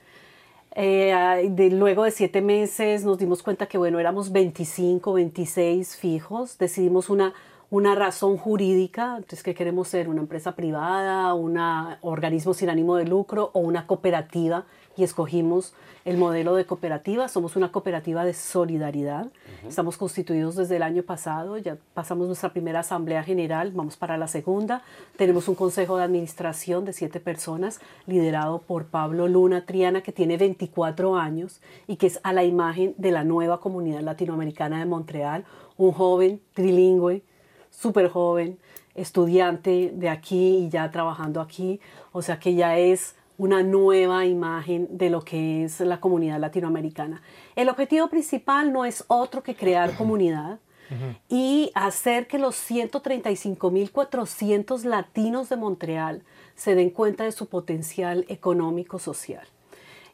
[0.76, 6.58] Eh, luego de siete meses nos dimos cuenta que bueno, éramos 25, 26 fijos.
[6.58, 7.34] Decidimos una,
[7.70, 11.58] una razón jurídica, entonces que queremos ser una empresa privada, un
[12.02, 14.66] organismo sin ánimo de lucro o una cooperativa
[15.00, 17.30] y escogimos el modelo de cooperativa.
[17.30, 19.26] Somos una cooperativa de solidaridad.
[19.28, 19.70] Uh -huh.
[19.70, 24.28] Estamos constituidos desde el año pasado, ya pasamos nuestra primera asamblea general, vamos para la
[24.28, 24.82] segunda.
[25.16, 30.36] Tenemos un consejo de administración de siete personas liderado por Pablo Luna Triana, que tiene
[30.36, 35.46] 24 años y que es a la imagen de la nueva comunidad latinoamericana de Montreal,
[35.78, 37.24] un joven trilingüe,
[37.70, 38.58] súper joven,
[38.96, 41.80] estudiante de aquí y ya trabajando aquí,
[42.12, 47.24] o sea que ya es una nueva imagen de lo que es la comunidad latinoamericana.
[47.56, 50.60] El objetivo principal no es otro que crear comunidad
[50.92, 51.18] uh -huh.
[51.30, 56.22] y hacer que los 135.400 latinos de Montreal
[56.56, 59.48] se den cuenta de su potencial económico social.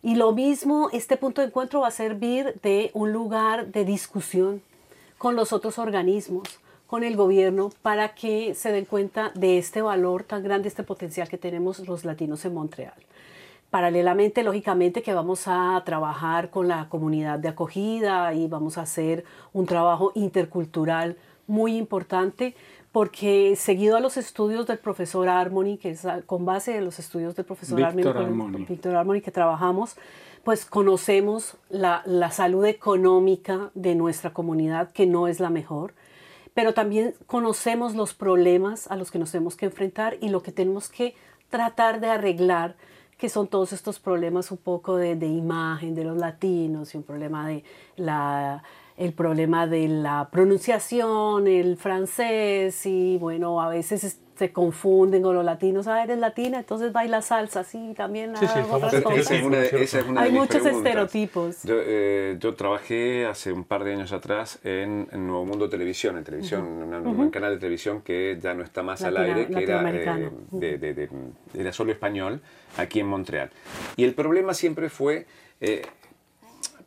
[0.04, 4.62] Y lo mismo, este punto de encuentro va a servir de un lugar de discusión
[5.18, 6.60] con los otros organismos,
[6.96, 11.28] con el gobierno, para que se den cuenta de este valor tan grande, este potencial
[11.28, 12.94] que tenemos los latinos en Montreal.
[13.70, 19.26] Paralelamente, lógicamente, que vamos a trabajar con la comunidad de acogida y vamos a hacer
[19.52, 22.56] un trabajo intercultural muy importante,
[22.94, 27.36] porque seguido a los estudios del profesor Harmony, que es con base de los estudios
[27.36, 28.66] del profesor Víctor Harmony, Harmony.
[28.70, 29.98] Víctor Harmony, que trabajamos,
[30.46, 35.94] pues conocemos la, la salud económica de nuestra comunidad, que no es la mejor,
[36.56, 40.52] pero también conocemos los problemas a los que nos tenemos que enfrentar y lo que
[40.52, 41.14] tenemos que
[41.50, 42.76] tratar de arreglar
[43.20, 47.04] que son todos estos problemas un poco de, de imagen de los latinos y un
[47.04, 47.64] problema de
[47.98, 48.64] la
[48.98, 55.34] el problema de la pronunciación, el francés y bueno, a veces es- se confunden con
[55.34, 58.60] los latinos, ah, eres latina, entonces baila salsa, sí, también Sí, sí,
[59.16, 60.76] Esa es una esa es una Hay muchos preguntas.
[60.78, 61.64] estereotipos.
[61.64, 66.18] Yo, eh, yo trabajé hace un par de años atrás en, en Nuevo Mundo Televisión,
[66.18, 69.36] en televisión, en una- un canal de televisión que ya no está más al Latina-
[69.38, 71.10] aire, que era, eh, de- de- de-
[71.58, 72.42] era solo español,
[72.78, 73.52] aquí en Montreal.
[73.96, 75.26] Y el problema siempre fue
[75.62, 75.84] eh,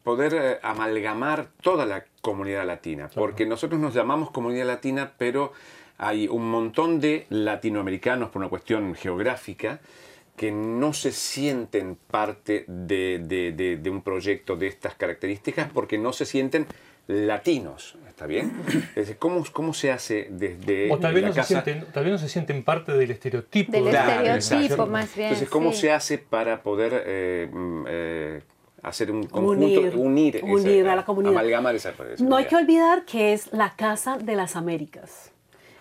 [0.09, 5.53] poder eh, amalgamar toda la comunidad latina, porque nosotros nos llamamos comunidad latina, pero
[5.99, 9.81] hay un montón de latinoamericanos por una cuestión geográfica
[10.35, 15.99] que no se sienten parte de, de- de- de un proyecto de estas características porque
[15.99, 16.65] no se sienten
[17.07, 18.51] latinos, ¿está bien?
[18.91, 21.63] Es decir, ¿cómo, cómo se hace desde O tal vez, la no se casa?
[21.63, 23.73] sienten, tal vez no se sienten parte del estereotipo.
[23.73, 25.29] Del Claro, estereotipo más bien.
[25.29, 25.81] Entonces, ¿cómo sí.
[25.83, 28.41] se hace para poder eh, mm, eh,
[28.83, 31.33] hacer un conjunto, Unir, a la comunidad.
[31.33, 35.33] amalgamar esa, esa No hay que olvidar que es la Casa de las Américas.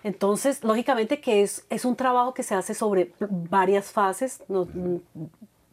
[0.04, 4.98] Entonces, lógicamente que es, es un trabajo que se hace sobre varias fases, no- mm,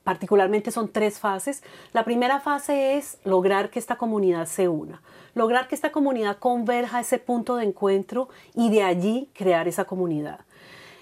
[0.03, 1.63] particularmente son tres fases.
[1.93, 5.01] La primera fase es lograr que esta comunidad se una,
[5.35, 9.85] lograr que esta comunidad converja a ese punto de encuentro y de allí crear esa
[9.85, 10.41] comunidad.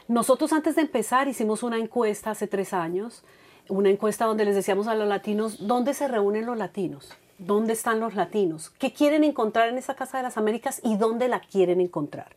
[0.08, 3.24] Nosotros antes de empezar hicimos una encuesta hace tres años,
[3.72, 7.10] una encuesta donde les decíamos a los latinos, ¿dónde se reúnen los latinos?
[7.38, 8.70] ¿Dónde están los latinos?
[8.78, 12.32] ¿Qué quieren encontrar en esa Casa de las Américas y dónde la quieren encontrar?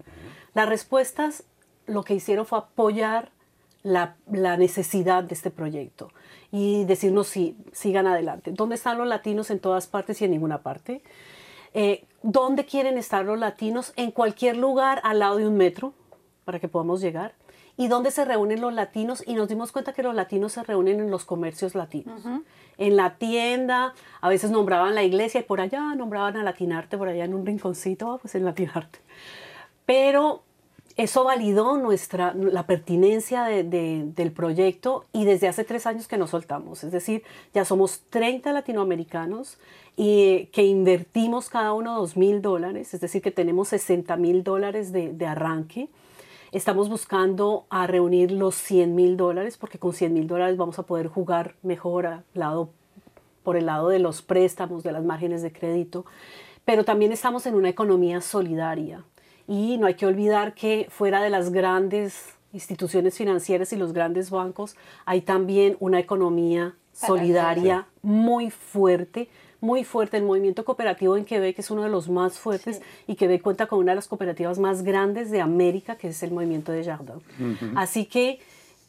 [0.53, 1.43] Las respuestas
[1.87, 3.31] lo que hicieron fue apoyar
[3.83, 6.09] la, la necesidad de este proyecto
[6.51, 8.51] y decirnos sí, sigan adelante.
[8.51, 11.01] ¿Dónde están los latinos en todas partes y en ninguna parte?
[11.73, 13.91] Eh, ¿Dónde quieren estar los latinos?
[13.97, 15.93] En cualquier lugar al lado de un metro
[16.45, 17.33] para que podamos llegar.
[17.77, 19.23] ¿Y dónde se reúnen los latinos?
[19.27, 22.21] Y nos dimos cuenta que los latinos se reúnen en los comercios latinos.
[22.77, 27.07] En la tienda, a veces nombraban la iglesia y por allá nombraban a Latinarte, por
[27.09, 28.99] allá en un rinconcito, ah, pues en Latinarte.
[29.85, 30.43] Pero
[30.97, 36.17] eso validó nuestra, la pertinencia de- de- del proyecto y desde hace tres años que
[36.17, 36.83] nos soltamos.
[36.85, 39.57] Es decir, ya somos 30 latinoamericanos
[39.97, 44.91] y que invertimos cada uno dos mil dólares, es decir, que tenemos 60 mil dólares
[44.93, 45.89] de, de arranque.
[46.55, 50.83] Estamos buscando a reunir los 100 mil dólares porque con 100 mil dólares vamos a
[50.83, 52.69] poder jugar mejor al lado
[53.43, 56.05] por el lado de los préstamos, de las márgenes de crédito,
[56.63, 59.03] pero también estamos en una economía solidaria.
[59.49, 64.29] Y no hay que olvidar que fuera de las grandes instituciones financieras y los grandes
[64.29, 69.27] bancos, hay también una economía solidaria muy fuerte,
[69.65, 70.17] muy fuerte.
[70.17, 73.79] El movimiento cooperativo en Quebec es uno de los más fuertes y Quebec cuenta con
[73.79, 77.21] una de las cooperativas más grandes de América, que es el movimiento de Jardin.
[77.75, 78.39] Así que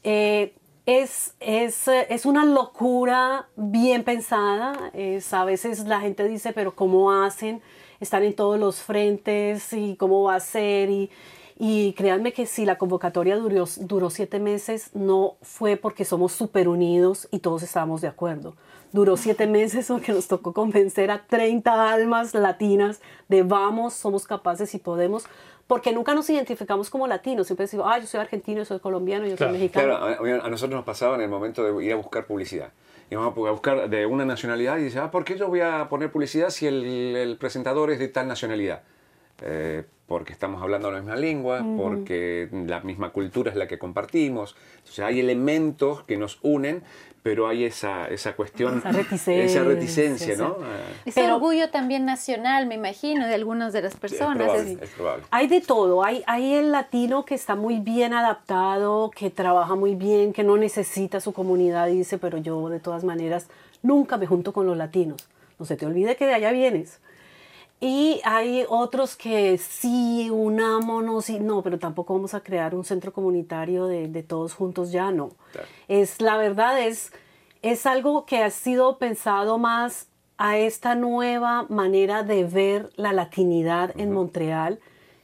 [0.04, 0.52] eh,
[0.84, 4.90] es, es, eh, es una locura bien pensada.
[4.92, 7.60] Es, a veces la gente dice, pero ¿cómo hacen?
[7.98, 10.90] Están en todos los frentes y cómo va a ser.
[10.90, 11.10] Y,
[11.58, 16.68] y créanme que si la convocatoria duró, duró siete meses, no fue porque somos súper
[16.68, 18.54] unidos y todos estábamos de acuerdo.
[18.96, 24.74] Duró siete meses porque nos tocó convencer a 30 almas latinas de vamos, somos capaces
[24.74, 25.26] y podemos,
[25.66, 27.46] porque nunca nos identificamos como latinos.
[27.46, 29.98] Siempre decimos, ah, yo soy argentino, yo soy colombiano, yo Claro, soy mexicano.
[29.98, 32.72] Claro, a, a nosotros nos pasaba en el momento de ir a buscar publicidad.
[33.10, 36.10] Íbamos a buscar de una nacionalidad y dice, ah, ¿por qué yo voy a poner
[36.10, 36.84] publicidad si el,
[37.16, 38.82] el presentador es de tal nacionalidad?
[39.42, 44.54] Eh, porque estamos hablando la misma lengua, porque la misma cultura es la que compartimos.
[44.76, 46.84] Entonces hay elementos que nos unen,
[47.26, 50.54] pero hay esa, esa cuestión, Esa reticencia, esa reticencia, ¿no?
[50.60, 50.62] sí.
[50.62, 54.36] Eh, Ese Pero- orgullo también nacional, me imagino, de algunas de las es personas.
[54.36, 55.24] probable, Es- es probable.
[55.32, 59.96] Hay de todo, hay, hay el latino que está muy bien adaptado, que trabaja muy
[59.96, 63.48] bien, que no necesita su comunidad y dice, pero yo de todas maneras
[63.82, 65.28] nunca me junto con los latinos.
[65.58, 67.00] No se te olvide que de allá vienes.
[67.80, 73.12] Y hay otros que sí, unámonos y no, pero tampoco vamos a crear un centro
[73.12, 75.32] comunitario de, de todos juntos ya, no.
[75.52, 75.68] Claro.
[75.88, 77.12] Es la verdad, es,
[77.60, 80.08] es algo que ha sido pensado más
[80.38, 84.80] a esta nueva manera de ver la latinidad en Montreal,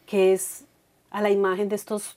[0.06, 0.64] que es
[1.10, 2.16] a la imagen de estos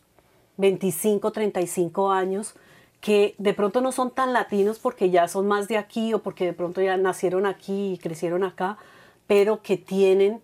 [0.58, 2.56] 25, 35 años,
[3.02, 6.46] que de pronto no son tan latinos porque ya son más de aquí o porque
[6.46, 8.78] de pronto ya nacieron aquí y crecieron acá,
[9.28, 10.42] pero que tienen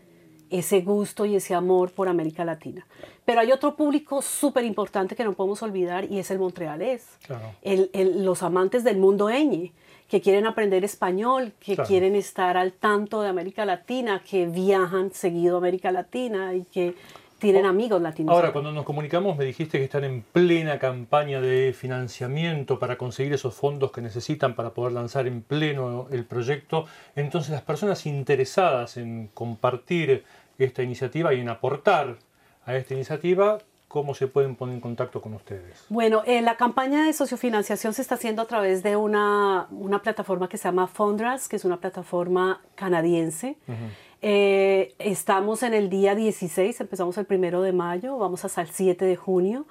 [0.50, 2.86] ese gusto y ese amor por América Latina.
[3.24, 7.06] Pero hay otro público súper importante que no podemos olvidar y es el montrealés.
[7.26, 7.54] Claro.
[7.62, 9.72] El- el- los amantes del mundo ñ,
[10.10, 11.88] que quieren aprender español, que Claro.
[11.88, 16.96] quieren estar al tanto de América Latina, que viajan seguido a América Latina y que
[17.42, 18.34] tienen amigos latinos.
[18.34, 23.34] Ahora, cuando nos comunicamos me dijiste que están en plena campaña de financiamiento para conseguir
[23.34, 26.86] esos fondos que necesitan para poder lanzar en pleno el proyecto.
[27.16, 30.24] Entonces, las personas interesadas en compartir
[30.60, 32.18] esta iniciativa y en aportar
[32.64, 35.84] a esta iniciativa, ¿cómo se pueden poner en contacto con ustedes?
[35.90, 40.48] Bueno, eh, la campaña de sociofinanciación se está haciendo a través de una, una plataforma
[40.48, 43.58] que se llama Fundras, que es una plataforma canadiense.
[44.22, 49.04] Eh, estamos en el día 16, empezamos el primero de mayo, vamos hasta el 7
[49.06, 49.66] de junio.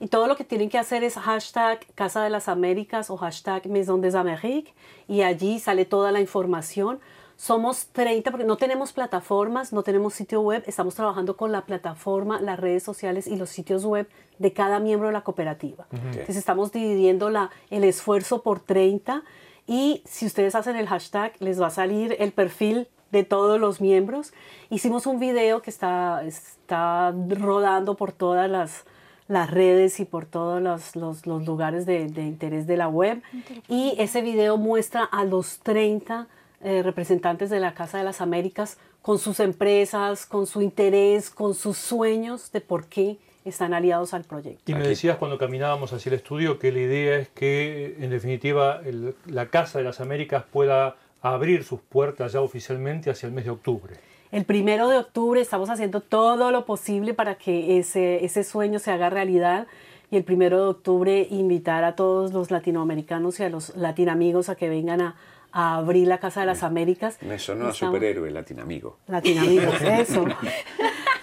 [0.00, 3.66] Y todo lo que tienen que hacer es hashtag Casa de las Américas o hashtag
[3.68, 4.74] Maison des Amériques
[5.08, 7.00] y allí sale toda la información.
[7.36, 12.40] Somos 30, porque no tenemos plataformas, no tenemos sitio web, estamos trabajando con la plataforma,
[12.40, 15.86] las redes sociales y los sitios web de cada miembro de la cooperativa.
[15.90, 19.22] Entonces estamos dividiendo la, el esfuerzo por 30
[19.66, 23.80] y si ustedes hacen el hashtag les va a salir el perfil de todos los
[23.80, 24.32] miembros.
[24.70, 28.84] Hicimos un video que está, está rodando por todas las,
[29.28, 33.22] las redes y por todos los, los, los lugares de, de, interés de la web.
[33.68, 36.26] Y ese video muestra a los 30
[36.62, 41.54] eh, representantes de la Casa de las Américas con sus empresas, con su interés, con
[41.54, 44.72] sus sueños de por qué están aliados al proyecto.
[44.72, 48.80] Y me decías cuando caminábamos hacia el estudio que la idea es que, en definitiva,
[48.84, 53.46] el, la Casa de las Américas pueda abrir sus puertas ya oficialmente hacia el mes
[53.46, 53.94] de octubre.
[54.30, 58.90] El primero de octubre estamos haciendo todo lo posible para que ese, ese sueño se
[58.90, 59.66] haga realidad.
[60.10, 64.54] Y el primero de octubre invitar a todos los latinoamericanos y a los latinamigos a
[64.54, 65.16] que vengan a,
[65.50, 67.16] a abrir la Casa de las Américas.
[67.22, 68.98] Me sonó a superhéroe, latinamigo.
[69.06, 70.26] Latinamigos, eso.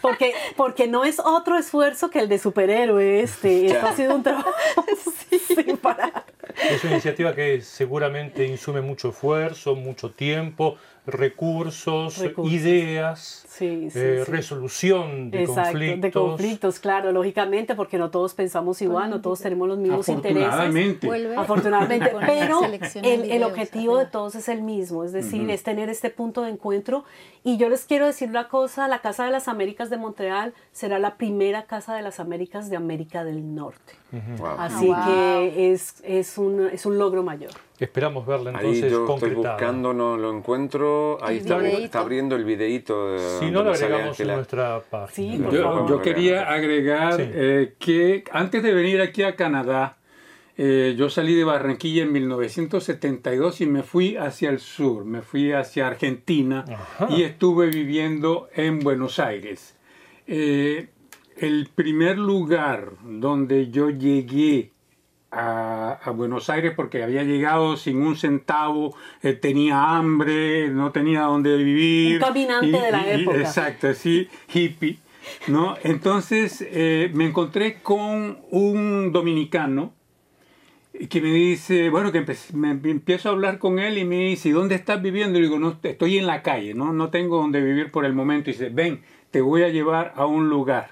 [0.01, 3.67] Porque, porque no es otro esfuerzo que el de superhéroe este.
[3.67, 4.51] Esto ha sido un trabajo
[5.55, 6.25] sin parar.
[6.69, 12.53] Es una iniciativa que seguramente insume mucho esfuerzo, mucho tiempo, recursos, Recursos.
[12.53, 14.31] ideas, Sí, sí, eh, sí.
[14.31, 16.01] resolución de Exacto, conflictos.
[16.01, 20.47] de conflictos, claro, lógicamente, porque no todos pensamos igual, no todos tenemos los mismos intereses.
[21.35, 22.11] Afortunadamente.
[22.25, 22.61] Pero
[23.03, 27.03] el, objetivo de todos es el mismo, es decir, es tener este punto de encuentro.
[27.43, 30.99] Y yo les quiero decir una cosa, la Casa de las Américas de Montreal será
[30.99, 33.93] la primera Casa de las Américas de América del Norte.
[34.37, 34.47] Wow.
[34.59, 34.95] Así wow.
[35.05, 37.51] que es, es, un, es un logro mayor.
[37.79, 40.90] Esperamos verla Ahí entonces yo estoy buscando, no lo encuentro.
[41.21, 41.79] Ahí está, videíto.
[41.83, 43.13] está abriendo el videíto.
[43.13, 45.49] de- Si no, lo agregamos en nuestra página.
[45.49, 47.23] Sí, Yo, quería agregar Sí.
[47.25, 49.97] eh, que antes de venir aquí a Canadá,
[50.57, 55.51] eh, yo salí de Barranquilla en 1972 y me fui hacia el sur, me fui
[55.53, 57.07] hacia Argentina Ajá.
[57.09, 59.75] y estuve viviendo en Buenos Aires.
[60.27, 60.87] Eh,
[61.37, 64.71] el primer lugar donde yo llegué
[65.31, 71.21] a, a Buenos Aires porque había llegado sin un centavo, eh, tenía hambre, no tenía
[71.21, 72.15] dónde vivir.
[72.15, 73.37] Un caminante de la época.
[73.37, 74.99] Exacto, sí, hippie.
[75.47, 75.75] ¿no?
[75.83, 79.93] Entonces eh, me encontré con un dominicano
[81.09, 82.21] que me dice, bueno, que
[82.53, 85.39] me, me empiezo a hablar con él y me dice, ¿y dónde estás viviendo?
[85.39, 88.49] Y digo, no, estoy en la calle, no, no tengo dónde vivir por el momento.
[88.49, 90.89] Y dice, ven, te voy a llevar a un lugar,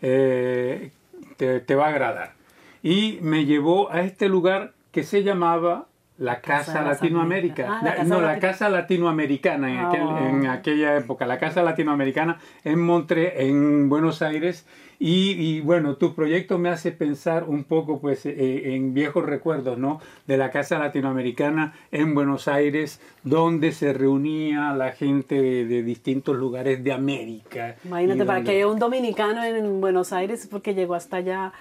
[0.00, 0.90] eh,
[1.36, 2.41] te, te va a agradar.
[2.82, 5.86] Y me llevó a este lugar que se llamaba
[6.18, 7.66] la Casa Casa Latinoamérica.
[7.68, 11.38] Ah, la La- Casa no, la Casa Latinoamericana en, Ah, aquel- en aquella época, la
[11.38, 14.66] Casa Latinoamericana en Montre, en Buenos Aires.
[14.98, 19.76] Y, y, bueno, tu proyecto me hace pensar un poco pues eh, en viejos recuerdos,
[19.76, 20.00] ¿no?
[20.28, 26.36] De la Casa Latinoamericana en Buenos Aires, donde se reunía la gente de, de distintos
[26.36, 27.74] lugares de América.
[27.84, 31.52] Imagínate, para donde- que haya un dominicano en Buenos Aires es porque llegó hasta allá.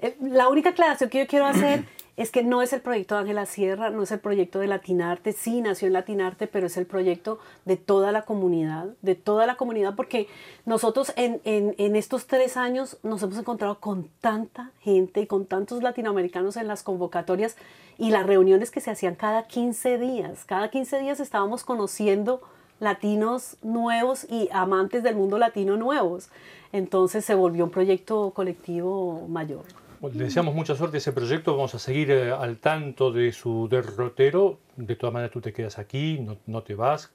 [0.00, 1.84] Eh, La única aclaración que yo quiero hacer
[2.16, 5.32] es que no es el proyecto de Ángela Sierra, no es el proyecto de Latinarte,
[5.32, 9.56] sí nació en Latinarte, pero es el proyecto de toda la comunidad, de toda la
[9.56, 10.26] comunidad, porque
[10.64, 15.82] nosotros en, en- estos tres años nos hemos encontrado con tanta gente y con tantos
[15.82, 17.56] latinoamericanos en las convocatorias
[17.98, 20.44] y las reuniones que se hacían cada 15 días.
[20.46, 22.40] Cada 15 días estábamos conociendo
[22.80, 26.28] latinos nuevos y amantes del mundo latino nuevos.
[26.72, 29.64] Entonces se volvió un proyecto colectivo mayor.
[30.02, 33.68] Le deseamos mucha suerte a ese proyecto, vamos a seguir eh, al tanto de su
[33.68, 34.58] derrotero.
[34.76, 37.10] De todas maneras, tú te quedas aquí, no, no te vas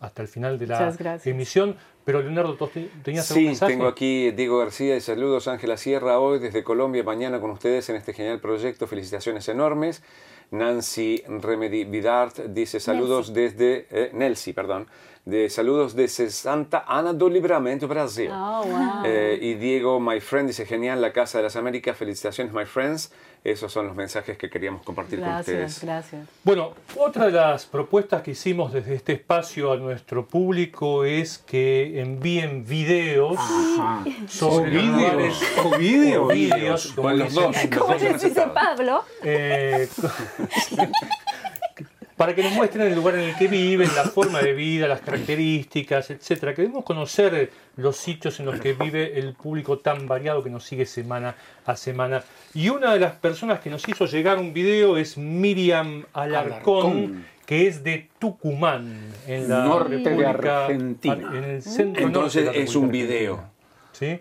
[0.00, 0.78] hasta el final de la
[1.24, 1.76] emisión.
[2.04, 3.72] Pero Leonardo, ¿tú te- ¿tenías algún Sí, mensaje?
[3.74, 7.96] tengo aquí Diego García y saludos Ángela Sierra hoy desde Colombia, mañana con ustedes en
[7.96, 8.86] este genial proyecto.
[8.88, 10.02] Felicitaciones enormes.
[10.50, 14.86] Nancy Remedy Vidart dice saludos desde eh, Nelsi, perdón.
[15.24, 18.28] De saludos desde Santa Ana do Livramento, Brasil.
[18.32, 19.02] Oh, wow.
[19.04, 23.12] Eh, y Diego, my friend, dice genial, la Casa de las Américas, felicitaciones, my friends.
[23.44, 25.80] Esos son los mensajes que queríamos compartir con ustedes.
[25.82, 26.28] gracias.
[26.44, 32.00] Bueno, otra de las propuestas que hicimos desde este espacio a nuestro público es que
[32.00, 34.04] envíen videos Ajá.
[34.42, 36.28] O vídeos, lugares- o vídeos.
[36.34, 37.56] vídeos, como los dos.
[38.00, 38.42] Les dice.
[38.54, 39.88] Pablo, Eh,
[42.22, 45.00] para que nos muestren el lugar en el que viven, la forma de vida, las
[45.00, 46.54] características, etcétera.
[46.54, 50.86] Queremos conocer los sitios en los que vive el público tan variado que nos sigue
[50.86, 51.34] semana
[51.66, 52.22] a semana.
[52.54, 57.24] Y una de las personas que nos hizo llegar un video es Miriam Alarcón, Alarcón.
[57.44, 61.32] que es de Tucumán, en la Norte de República- Argentina.
[61.34, 63.51] en el centro Entonces norte de la es un video.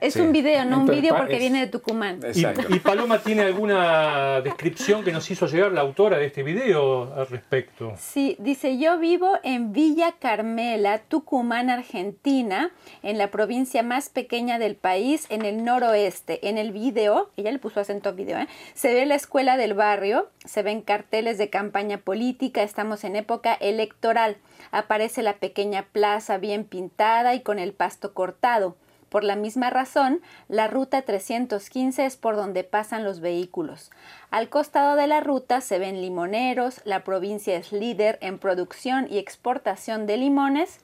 [0.02, 0.22] Es Sí.
[0.22, 2.20] un video, no un Entonces, pa- porque es- viene de Tucumán.
[2.24, 2.62] Y, Exacto.
[2.76, 7.28] y Paloma tiene alguna descripción que nos hizo llegar la autora de este video al
[7.28, 7.94] respecto.
[7.98, 12.72] Sí, dice, yo vivo en Villa Carmela, Tucumán, Argentina,
[13.04, 16.48] en la provincia más pequeña del país, en el noroeste.
[16.48, 18.48] En el video, ella le puso acento a video, ¿eh?
[18.74, 23.54] se ve la escuela del barrio, se ven carteles de campaña política, estamos en época
[23.54, 24.38] electoral.
[24.72, 28.76] Aparece la pequeña plaza bien pintada y con el pasto cortado.
[29.12, 33.92] Por la misma razón, la ruta 315 es por donde pasan los vehículos.
[34.30, 39.18] Al costado de la ruta se ven limoneros, la provincia es líder en producción y
[39.18, 40.80] exportación de limones.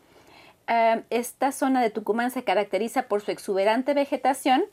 [0.68, 4.66] Eh, esta zona de Tucumán se caracteriza por su exuberante vegetación.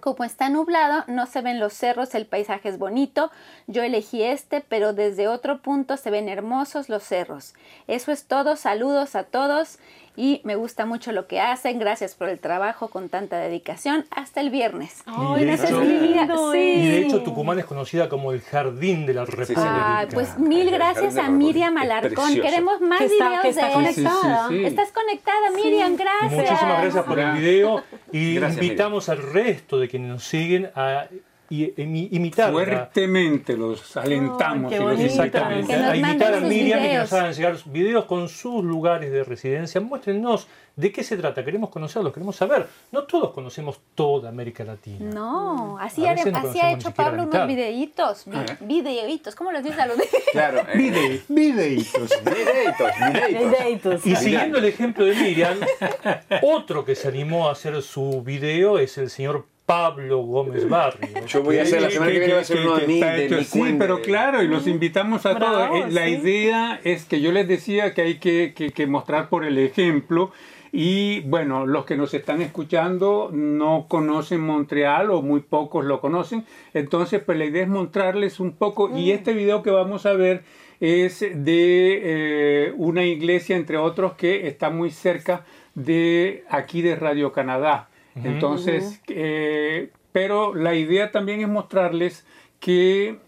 [0.00, 3.30] Como está nublado, no se ven los cerros, el paisaje es bonito.
[3.66, 7.52] Yo elegí este, pero desde otro punto se ven hermosos los cerros.
[7.86, 9.78] Eso es todo, saludos a todos
[10.16, 11.78] y me gusta mucho lo que hacen.
[11.78, 14.04] Gracias por el trabajo con tanta dedicación.
[14.10, 15.02] Hasta el viernes.
[15.06, 16.58] Ay, de ese es hecho- lindo, Sí.
[16.58, 19.98] Y de hecho Tucumán es conocida como el jardín de la República.
[20.00, 22.34] Ay, pues mil El gracias a Miriam Alarcón.
[22.34, 24.48] Queremos más Que está- videos que está de conectada.
[24.48, 24.64] Sí, sí, sí.
[24.66, 26.32] Estás conectada, Miriam, gracias.
[26.32, 27.82] Muchísimas gracias por el video
[28.12, 31.06] y Gracias, invitamos al resto de quienes nos siguen a
[31.50, 32.52] imi- imitar.
[32.52, 35.02] Fuertemente los alentamos qué y bonito.
[35.02, 38.64] Exactamente, Que nos a invitar a Miriam y que nos hagan llegar videos con sus
[38.64, 39.80] lugares de residencia.
[39.80, 40.46] Muéstrenos
[40.76, 42.66] de qué se trata, queremos conocerlos, queremos saber.
[42.92, 45.10] No todos conocemos toda América Latina.
[45.12, 48.24] No, así, ha, no así ha hecho Pablo unos videitos.
[48.26, 49.96] vi- videitos, ¿cómo los dices a los
[50.32, 50.60] Claro.
[50.60, 52.10] eh, Vide- videitos.
[52.24, 53.50] Videitos, videitos.
[53.50, 54.06] Videitos.
[54.06, 55.58] Y siguiendo el ejemplo de Miriam,
[56.42, 61.08] otro que se animó a hacer su video es el señor Pablo Gómez Barrio.
[61.28, 63.26] Yo voy a hacer la semana que viene va a ser uno de mí, de
[63.26, 63.84] hecho mi así, cuenta.
[63.84, 65.86] pero claro, y los invitamos a Bravo, todos.
[65.86, 66.10] Eh, La sí.
[66.14, 70.32] idea es que yo les decía que hay que, que- que mostrar por el ejemplo.
[70.72, 76.44] Y bueno, los que nos están escuchando no conocen Montreal o muy pocos lo conocen.
[76.74, 78.88] Entonces, pues la idea es mostrarles un poco.
[78.88, 78.96] Mm.
[78.98, 80.42] Y este video que vamos a ver
[80.80, 85.44] es de eh, una iglesia, entre otros, que está muy cerca
[85.76, 87.86] de aquí de Radio Canadá.
[88.16, 92.26] Entonces, eh, pero la idea también es mostrarles
[92.58, 93.18] que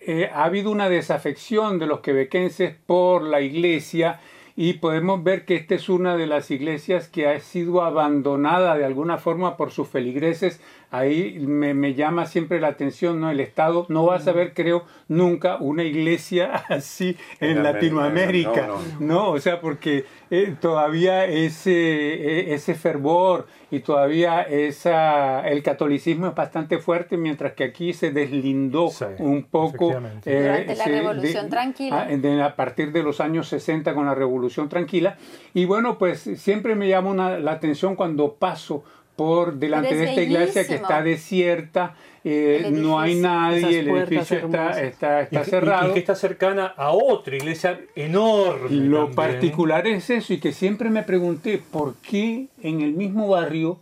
[0.00, 4.20] eh, ha habido una desafección de los quebequenses por la iglesia
[4.56, 8.84] y podemos ver que esta es una de las iglesias que ha sido abandonada de
[8.84, 10.60] alguna forma por sus feligreses.
[10.90, 13.30] Ahí me, me llama siempre la atención, ¿no?
[13.30, 18.66] El Estado no va a saber, creo, nunca una iglesia así en, En América, Latinoamérica.
[18.66, 19.06] no, no.
[19.18, 26.28] No, o sea, porque eh, todavía ese, eh, ese fervor y todavía esa, el catolicismo
[26.28, 29.90] es bastante fuerte, mientras que aquí se deslindó Sí, un poco.
[29.90, 30.40] efectivamente.
[30.42, 32.06] Durante la se- Revolución Tranquila.
[32.10, 35.18] ah, de- a partir de los años 60 con la Revolución Tranquila.
[35.52, 38.84] Y bueno, pues siempre me llama una- la atención cuando paso
[39.18, 44.38] por delante de es esta iglesia que está desierta, eh, no hay nadie, el edificio
[44.38, 45.90] está, está, Y está y- cerrado.
[45.90, 48.68] Y, que está cercana a otra iglesia enorme.
[48.70, 49.16] Lo también.
[49.16, 53.80] particular es eso y que siempre me pregunté por qué en el mismo barrio,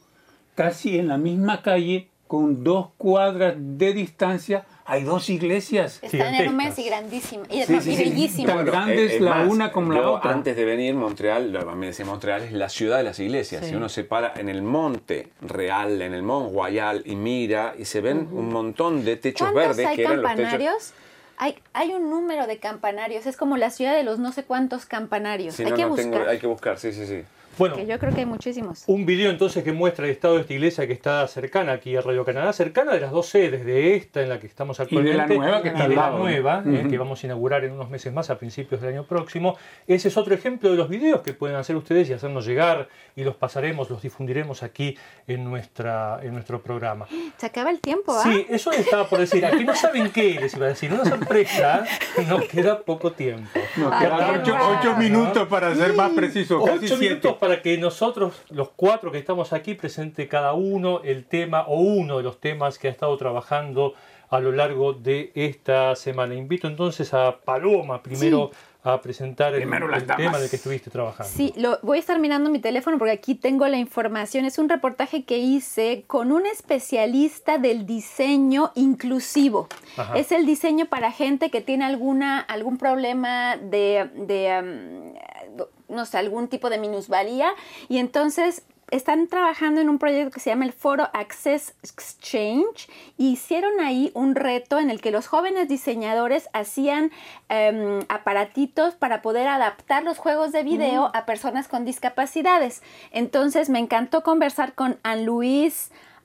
[0.55, 5.99] casi en la misma calle, con dos cuadras de distancia, hay dos iglesias.
[6.03, 7.49] Están enormes y grandísimas.
[7.51, 8.05] Y, Sí, y sí, sí.
[8.05, 8.57] bellísimas.
[8.57, 10.31] Tan grande es la una como la otra.
[10.33, 13.63] Antes de venir, Montreal, me decía Montreal es la ciudad de las iglesias.
[13.65, 13.71] Sí.
[13.71, 17.85] Si uno se para en el monte real, en el Mont Royal y mira y
[17.85, 20.93] se ven un montón de techos ¿Cuántos verdes hay que eran los techos.
[21.39, 23.27] Hay, hay un número de campanarios.
[23.27, 25.55] Es como la ciudad de los no sé cuántos campanarios.
[25.55, 26.11] Sí, hay no, que no, buscar.
[26.13, 27.23] tengo- hay que buscar, sí, sí, sí.
[27.59, 28.85] Bueno, Que yo creo que hay muchísimos.
[28.87, 32.01] un video entonces que muestra el estado de esta iglesia que está cercana aquí a
[32.03, 35.17] Radio Canadá, cercana de las dos sedes, de esta en la que estamos de actualmente
[35.17, 36.19] la nueva que y está de al la lado.
[36.19, 39.57] nueva, eh, que vamos a inaugurar en unos meses más a principios del año próximo.
[39.87, 43.25] Ese es otro ejemplo de los videos que pueden hacer ustedes y hacernos llegar y
[43.25, 44.97] los pasaremos, los difundiremos aquí
[45.27, 47.07] en, nuestra, en nuestro programa.
[47.39, 48.23] Se acaba el tiempo, ¿ah?
[48.23, 49.45] Sí, eso estaba por decir.
[49.47, 50.93] Aquí no saben qué les iba a decir.
[50.93, 51.85] Una sorpresa,
[52.29, 53.49] nos queda poco tiempo.
[53.77, 57.09] Nos quedan ocho, ocho minutos para ser más preciso, casi Ocho siete.
[57.09, 61.81] minutos para que nosotros, los cuatro que estamos aquí, presente cada uno el tema o
[61.81, 63.95] uno de los temas que ha estado trabajando
[64.29, 66.35] a lo largo de esta semana.
[66.35, 68.51] Invito entonces a Paloma primero
[68.83, 71.33] a presentar el, tema en el que estuviste trabajando.
[71.33, 74.45] Sí, lo, voy a estar mirando mi teléfono porque aquí tengo la información.
[74.45, 79.69] Es un reportaje que hice con un especialista del diseño inclusivo.
[79.97, 80.17] Ajá.
[80.17, 85.15] Es el diseño para gente que tiene alguna, algún problema de, de,
[85.57, 87.51] um, no sé, algún tipo de minusvalía.
[87.89, 93.33] Y entonces están trabajando en un proyecto que se llama el Foro Access Exchange y
[93.33, 97.11] hicieron ahí un reto en el que los jóvenes diseñadores hacían
[97.49, 102.83] em, aparatitos para poder adaptar los juegos de video a personas con discapacidades.
[103.11, 104.99] Entonces me encantó conversar con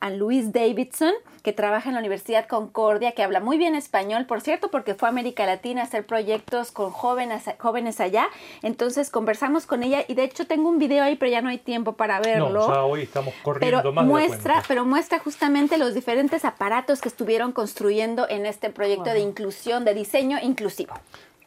[0.02, 4.42] Anne-Louise Anne-Louise Davidson, que trabaja en la Universidad Concordia, que habla muy bien español, por
[4.42, 8.28] cierto, porque fue a América Latina a hacer proyectos con jóvenes, jóvenes allá.
[8.62, 11.58] Entonces conversamos con ella y de hecho tengo un video ahí, pero ya no hay
[11.58, 12.50] tiempo para verlo.
[12.50, 14.68] No, ya hoy estamos corriendo pero más de muestra, cuenta.
[14.68, 19.94] pero muestra justamente los diferentes aparatos que estuvieron construyendo en este proyecto de inclusión, de
[19.94, 20.94] diseño inclusivo.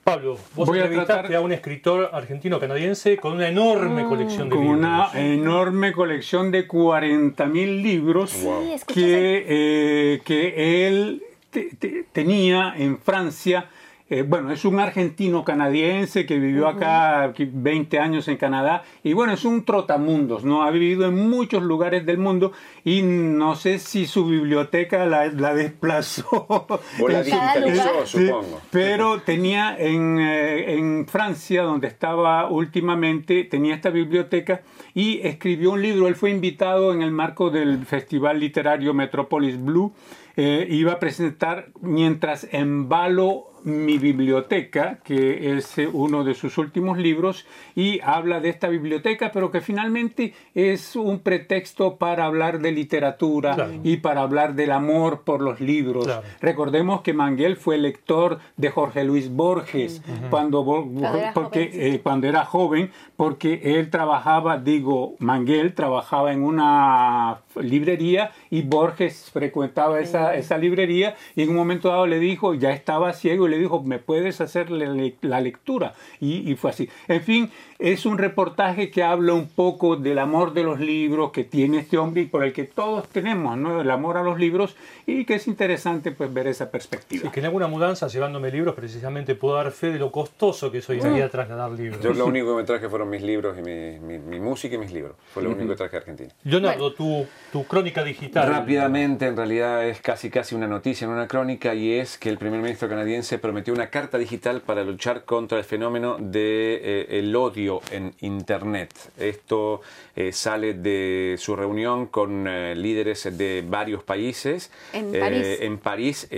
[0.04, 4.54] Pablo, vos Voy a entrevistaste tratar- a un escritor argentino-canadiense con una enorme colección de
[4.56, 4.78] con libros.
[4.78, 12.98] una enorme colección de 40.000 libros escuché que, eh, que él te- te- tenía en
[12.98, 13.66] Francia.
[14.10, 19.14] Eh, bueno, es un argentino canadiense que vivió acá aquí 20 años en Canadá y
[19.14, 20.62] bueno, es un trotamundos, ¿no?
[20.62, 22.52] Ha vivido en muchos lugares del mundo
[22.84, 26.66] y no sé si su biblioteca la, la desplazó.
[27.00, 28.60] O la digitalizó, supongo.
[28.70, 34.60] pero tenía en, eh, en Francia, donde estaba últimamente, tenía esta biblioteca
[34.92, 36.08] y escribió un libro.
[36.08, 39.94] Él fue invitado en el marco del Festival Literario Metropolis Blue.
[40.36, 46.98] eh, iba a presentar mientras embalo mi biblioteca, que es eh, uno de sus últimos
[46.98, 52.72] libros, y habla de esta biblioteca, pero que finalmente es un pretexto para hablar de
[52.72, 53.72] literatura Claro.
[53.82, 56.04] y para hablar del amor por los libros.
[56.04, 56.22] Claro.
[56.40, 62.00] Recordemos que Manguel fue lector de Jorge Luis Borges cuando, Bo- Cuando era porque, eh,
[62.02, 70.00] cuando era joven, porque él trabajaba, digo, Manguel trabajaba en una librería y Borges frecuentaba
[70.00, 73.60] esa, esa librería y en un momento dado le dijo, ya estaba ciego y le
[73.60, 75.94] dijo, ¿me puedes hacer la, le- la lectura?
[76.20, 76.88] Y, y fue así.
[77.08, 81.44] En fin, es un reportaje que habla un poco del amor de los libros que
[81.44, 83.80] tiene este hombre y por el que todos tenemos, ¿no?
[83.80, 84.76] El amor a los libros
[85.06, 87.22] y que es interesante pues ver esa perspectiva.
[87.24, 90.78] Sí, que en alguna mudanza llevándome libros precisamente puedo dar fe de lo costoso que
[90.78, 92.00] es hoy día trasladar libros.
[92.02, 94.78] Yo lo único que me traje fueron mis libros y mi, mi- mi música y
[94.78, 95.16] mis libros.
[95.32, 96.30] Fue lo único que traje a Argentina.
[96.44, 98.48] Leonardo, tu, tu crónica digital.
[98.48, 102.38] Rápidamente, en realidad es casi casi una noticia en una crónica y es que el
[102.38, 107.36] primer ministro canadiense prometió una carta digital para luchar contra el fenómeno de eh, el
[107.36, 108.88] odio en internet.
[109.18, 109.82] Esto
[110.16, 115.58] eh, sale de su reunión con eh, líderes de varios países En París.
[115.60, 116.28] en París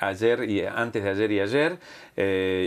[0.00, 1.78] ayer y antes de ayer y ayer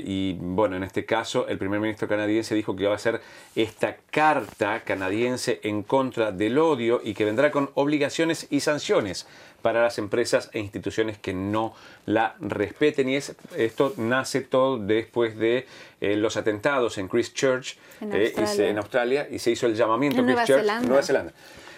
[0.05, 3.19] y bueno en este caso el primer ministro canadiense dijo que va a hacer
[3.55, 9.27] esta carta canadiense en contra del odio y que vendrá con obligaciones y sanciones
[9.63, 11.73] para las empresas e instituciones que no
[12.05, 15.65] la respeten y es, esto nace todo después de
[16.01, 18.69] eh, los atentados en Christchurch En eh, y se- Australia.
[18.69, 20.87] en Australia y se hizo el llamamiento En Nueva Christchurch, Zelanda.
[20.87, 21.33] Nueva Zelanda.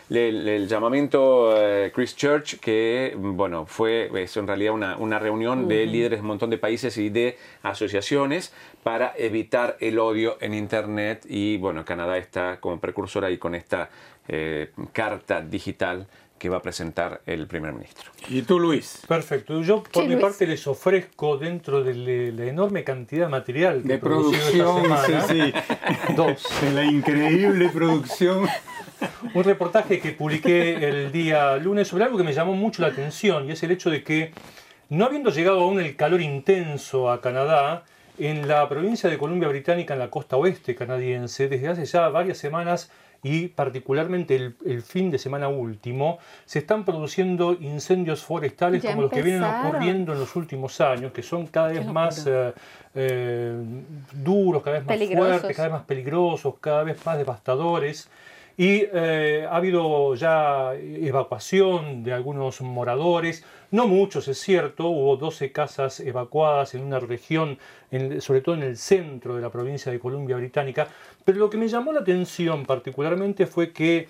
[0.10, 5.68] Le- le- El, llamamiento eh, Christchurch, que bueno, fue es en realidad una, una reunión
[5.68, 10.54] de líderes de un montón de países y de asociaciones para evitar el odio en
[10.54, 11.26] Internet.
[11.28, 13.90] Y bueno, Canadá está como precursor ahí con esta
[14.28, 16.08] eh, carta digital
[16.38, 18.12] que va a presentar el primer ministro.
[18.28, 19.02] ¿Y tú, Luis?
[19.08, 19.62] Perfecto.
[19.62, 20.22] Yo por Sí, mi Luis.
[20.26, 25.12] parte les ofrezco dentro de la enorme cantidad de material que De producción, esta sí,
[25.14, 26.14] semana, sí.
[26.16, 26.44] dos.
[26.62, 28.48] De la increíble producción.
[29.34, 33.48] un reportaje que publiqué el día lunes sobre algo que me llamó mucho la atención
[33.48, 34.32] y es el hecho de que,
[34.90, 37.84] no habiendo llegado aún el calor intenso a Canadá,
[38.18, 42.38] en la provincia de Columbia Británica, en la costa oeste canadiense, desde hace ya varias
[42.38, 42.90] semanas
[43.26, 49.02] y particularmente el, el fin de semana último, se están produciendo incendios forestales Ya como
[49.02, 52.54] los que vienen ocurriendo en los últimos años, que son cada vez más eh,
[52.94, 53.56] eh,
[54.14, 58.10] duros, cada vez más fuertes, cada vez más peligrosos, cada vez más devastadores.
[58.58, 65.52] Y eh, ha habido ya evacuación de algunos moradores, no muchos es cierto, hubo 12
[65.52, 67.58] casas evacuadas en una región,
[68.20, 70.88] sobre todo en el centro de la provincia de Columbia Británica,
[71.26, 74.08] pero lo que me llamó la atención particularmente fue que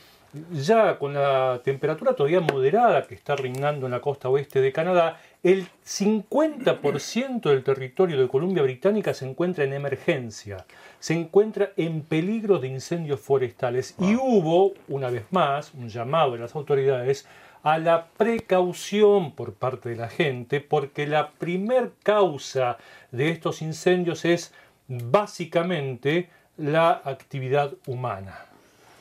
[0.51, 5.19] ya con la temperatura todavía moderada que está reinando en la costa oeste de Canadá,
[5.43, 10.65] el 50% del territorio de Columbia Británica se encuentra en emergencia,
[10.99, 16.39] se encuentra en peligro de incendios forestales y hubo, una vez más, un llamado de
[16.39, 17.27] las autoridades
[17.63, 22.77] a la precaución por parte de la gente, porque la primer causa
[23.11, 24.53] de estos incendios es
[24.87, 28.45] básicamente la actividad humana.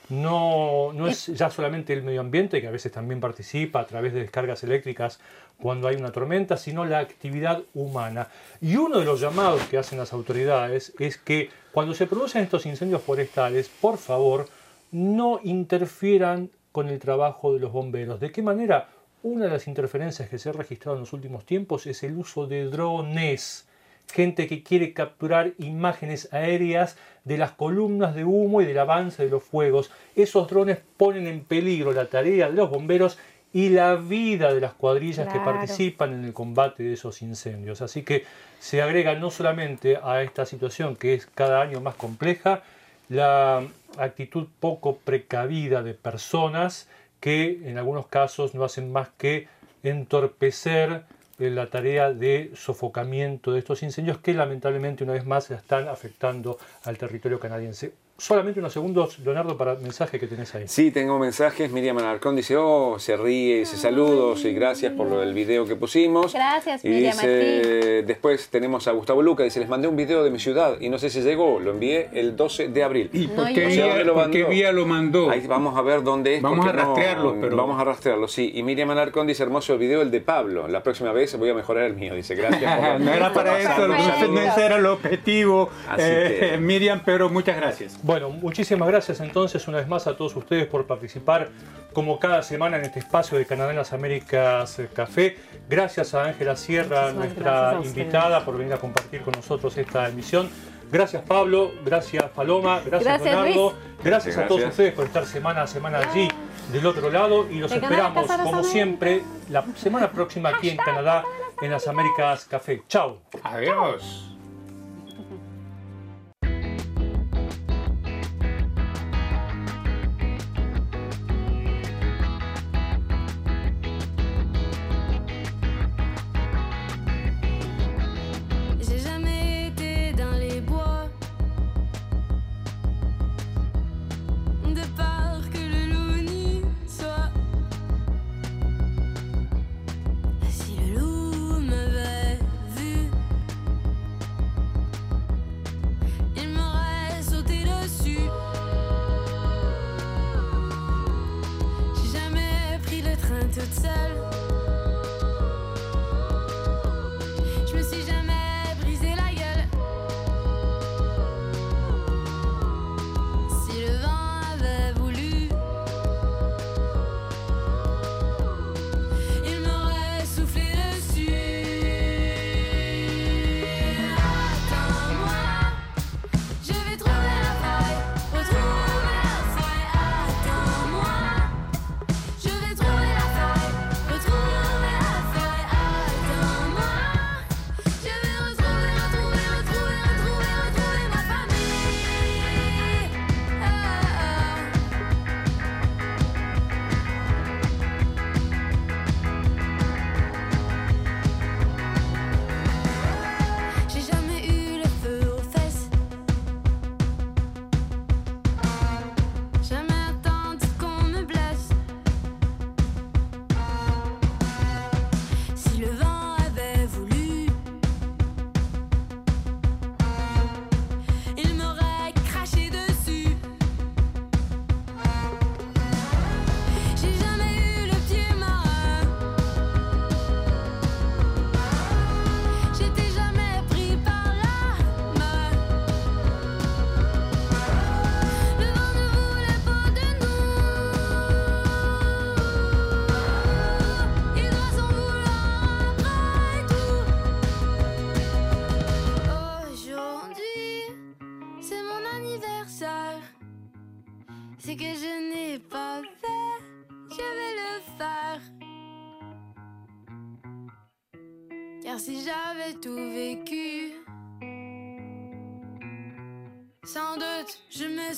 [0.09, 4.13] No, no es ya solamente el medio ambiente, que a veces también participa a través
[4.13, 5.19] de descargas eléctricas
[5.61, 8.29] cuando hay una tormenta, sino la actividad humana.
[8.61, 12.67] Y uno de los llamados que hacen las autoridades es que cuando se producen estos
[12.67, 14.49] incendios forestales, por favor,
[14.93, 18.21] no interfieran con el trabajo de los bomberos.
[18.21, 18.89] ¿De qué manera?
[19.23, 22.47] Una de las interferencias que se ha registrado en los últimos tiempos es el uso
[22.47, 23.67] de drones
[24.13, 29.31] gente que quiere capturar imágenes aéreas de las columnas de humo y del avance de
[29.31, 29.91] los fuegos.
[30.15, 33.19] Esos drones ponen en peligro la tarea de los bomberos
[33.55, 37.83] y la vida de las cuadrillas que participan en el combate de esos incendios.
[37.83, 38.25] Así que
[38.59, 42.65] se agrega no solamente a esta situación que es cada año más compleja,
[43.09, 43.65] la
[43.97, 46.89] actitud poco precavida de personas
[47.21, 49.47] que en algunos casos no hacen más que
[49.85, 51.05] entorpecer
[51.39, 56.59] eh, la tarea de sofocamiento de estos incendios que lamentablemente una vez más están afectando
[56.83, 57.93] al territorio canadiense.
[58.17, 60.65] Solamente unos segundos, Leonardo, para el mensaje que tenés ahí.
[60.69, 61.73] Sí, tengo mensajes.
[61.73, 65.75] Miriam Alarcón dice, oh, se ríe, dice saludos y gracias por lo del video que
[65.75, 66.33] pusimos.
[66.33, 70.31] Gracias, Y Miriam, dice, después tenemos a Gustavo Luca, dice, les mandé un video de
[70.31, 73.11] mi ciudad y no sé si llegó, lo envié el 12 de abril.
[73.13, 74.51] ¿Y No, por qué, vía, ¿Dónde lo por qué mandó?
[74.55, 75.31] vía lo mandó?
[75.31, 76.43] Ahí vamos a ver dónde es.
[76.43, 78.53] Vamos a rastrearlo, pero- Vamos a rastrearlo, sí.
[78.55, 80.69] Y Miriam Alarcón dice, hermoso el video, el de Pablo.
[80.69, 82.15] La próxima vez voy a mejorar el mío.
[82.15, 82.79] Dice, gracias.
[82.79, 83.97] por- no era para eso, no,
[84.41, 87.99] ese era el objetivo, Así eh, que- Miriam, pero muchas gracias.
[88.05, 91.49] Bueno, muchísimas gracias entonces una vez más a todos ustedes por participar
[91.95, 95.39] como cada semana en este espacio de Canadá en las Américas eh, Café.
[95.71, 100.07] Gracias a Ángela Sierra, Muchísimas nuestra gracias invitada, por venir a compartir con nosotros esta
[100.07, 100.51] emisión.
[100.93, 104.05] Gracias Pablo, gracias Paloma, gracias, Gracias, Leonardo, Luis.
[104.05, 104.71] gracias, a todos Gracias.
[104.73, 106.29] ustedes por estar semana a semana allí
[106.73, 108.67] del otro lado y los esperamos como Américas.
[108.67, 111.25] siempre la semana próxima aquí en Canadá
[111.63, 112.83] en las Américas Café.
[112.87, 113.23] Chao.
[113.43, 114.34] Adiós.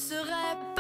[0.09, 0.76] serait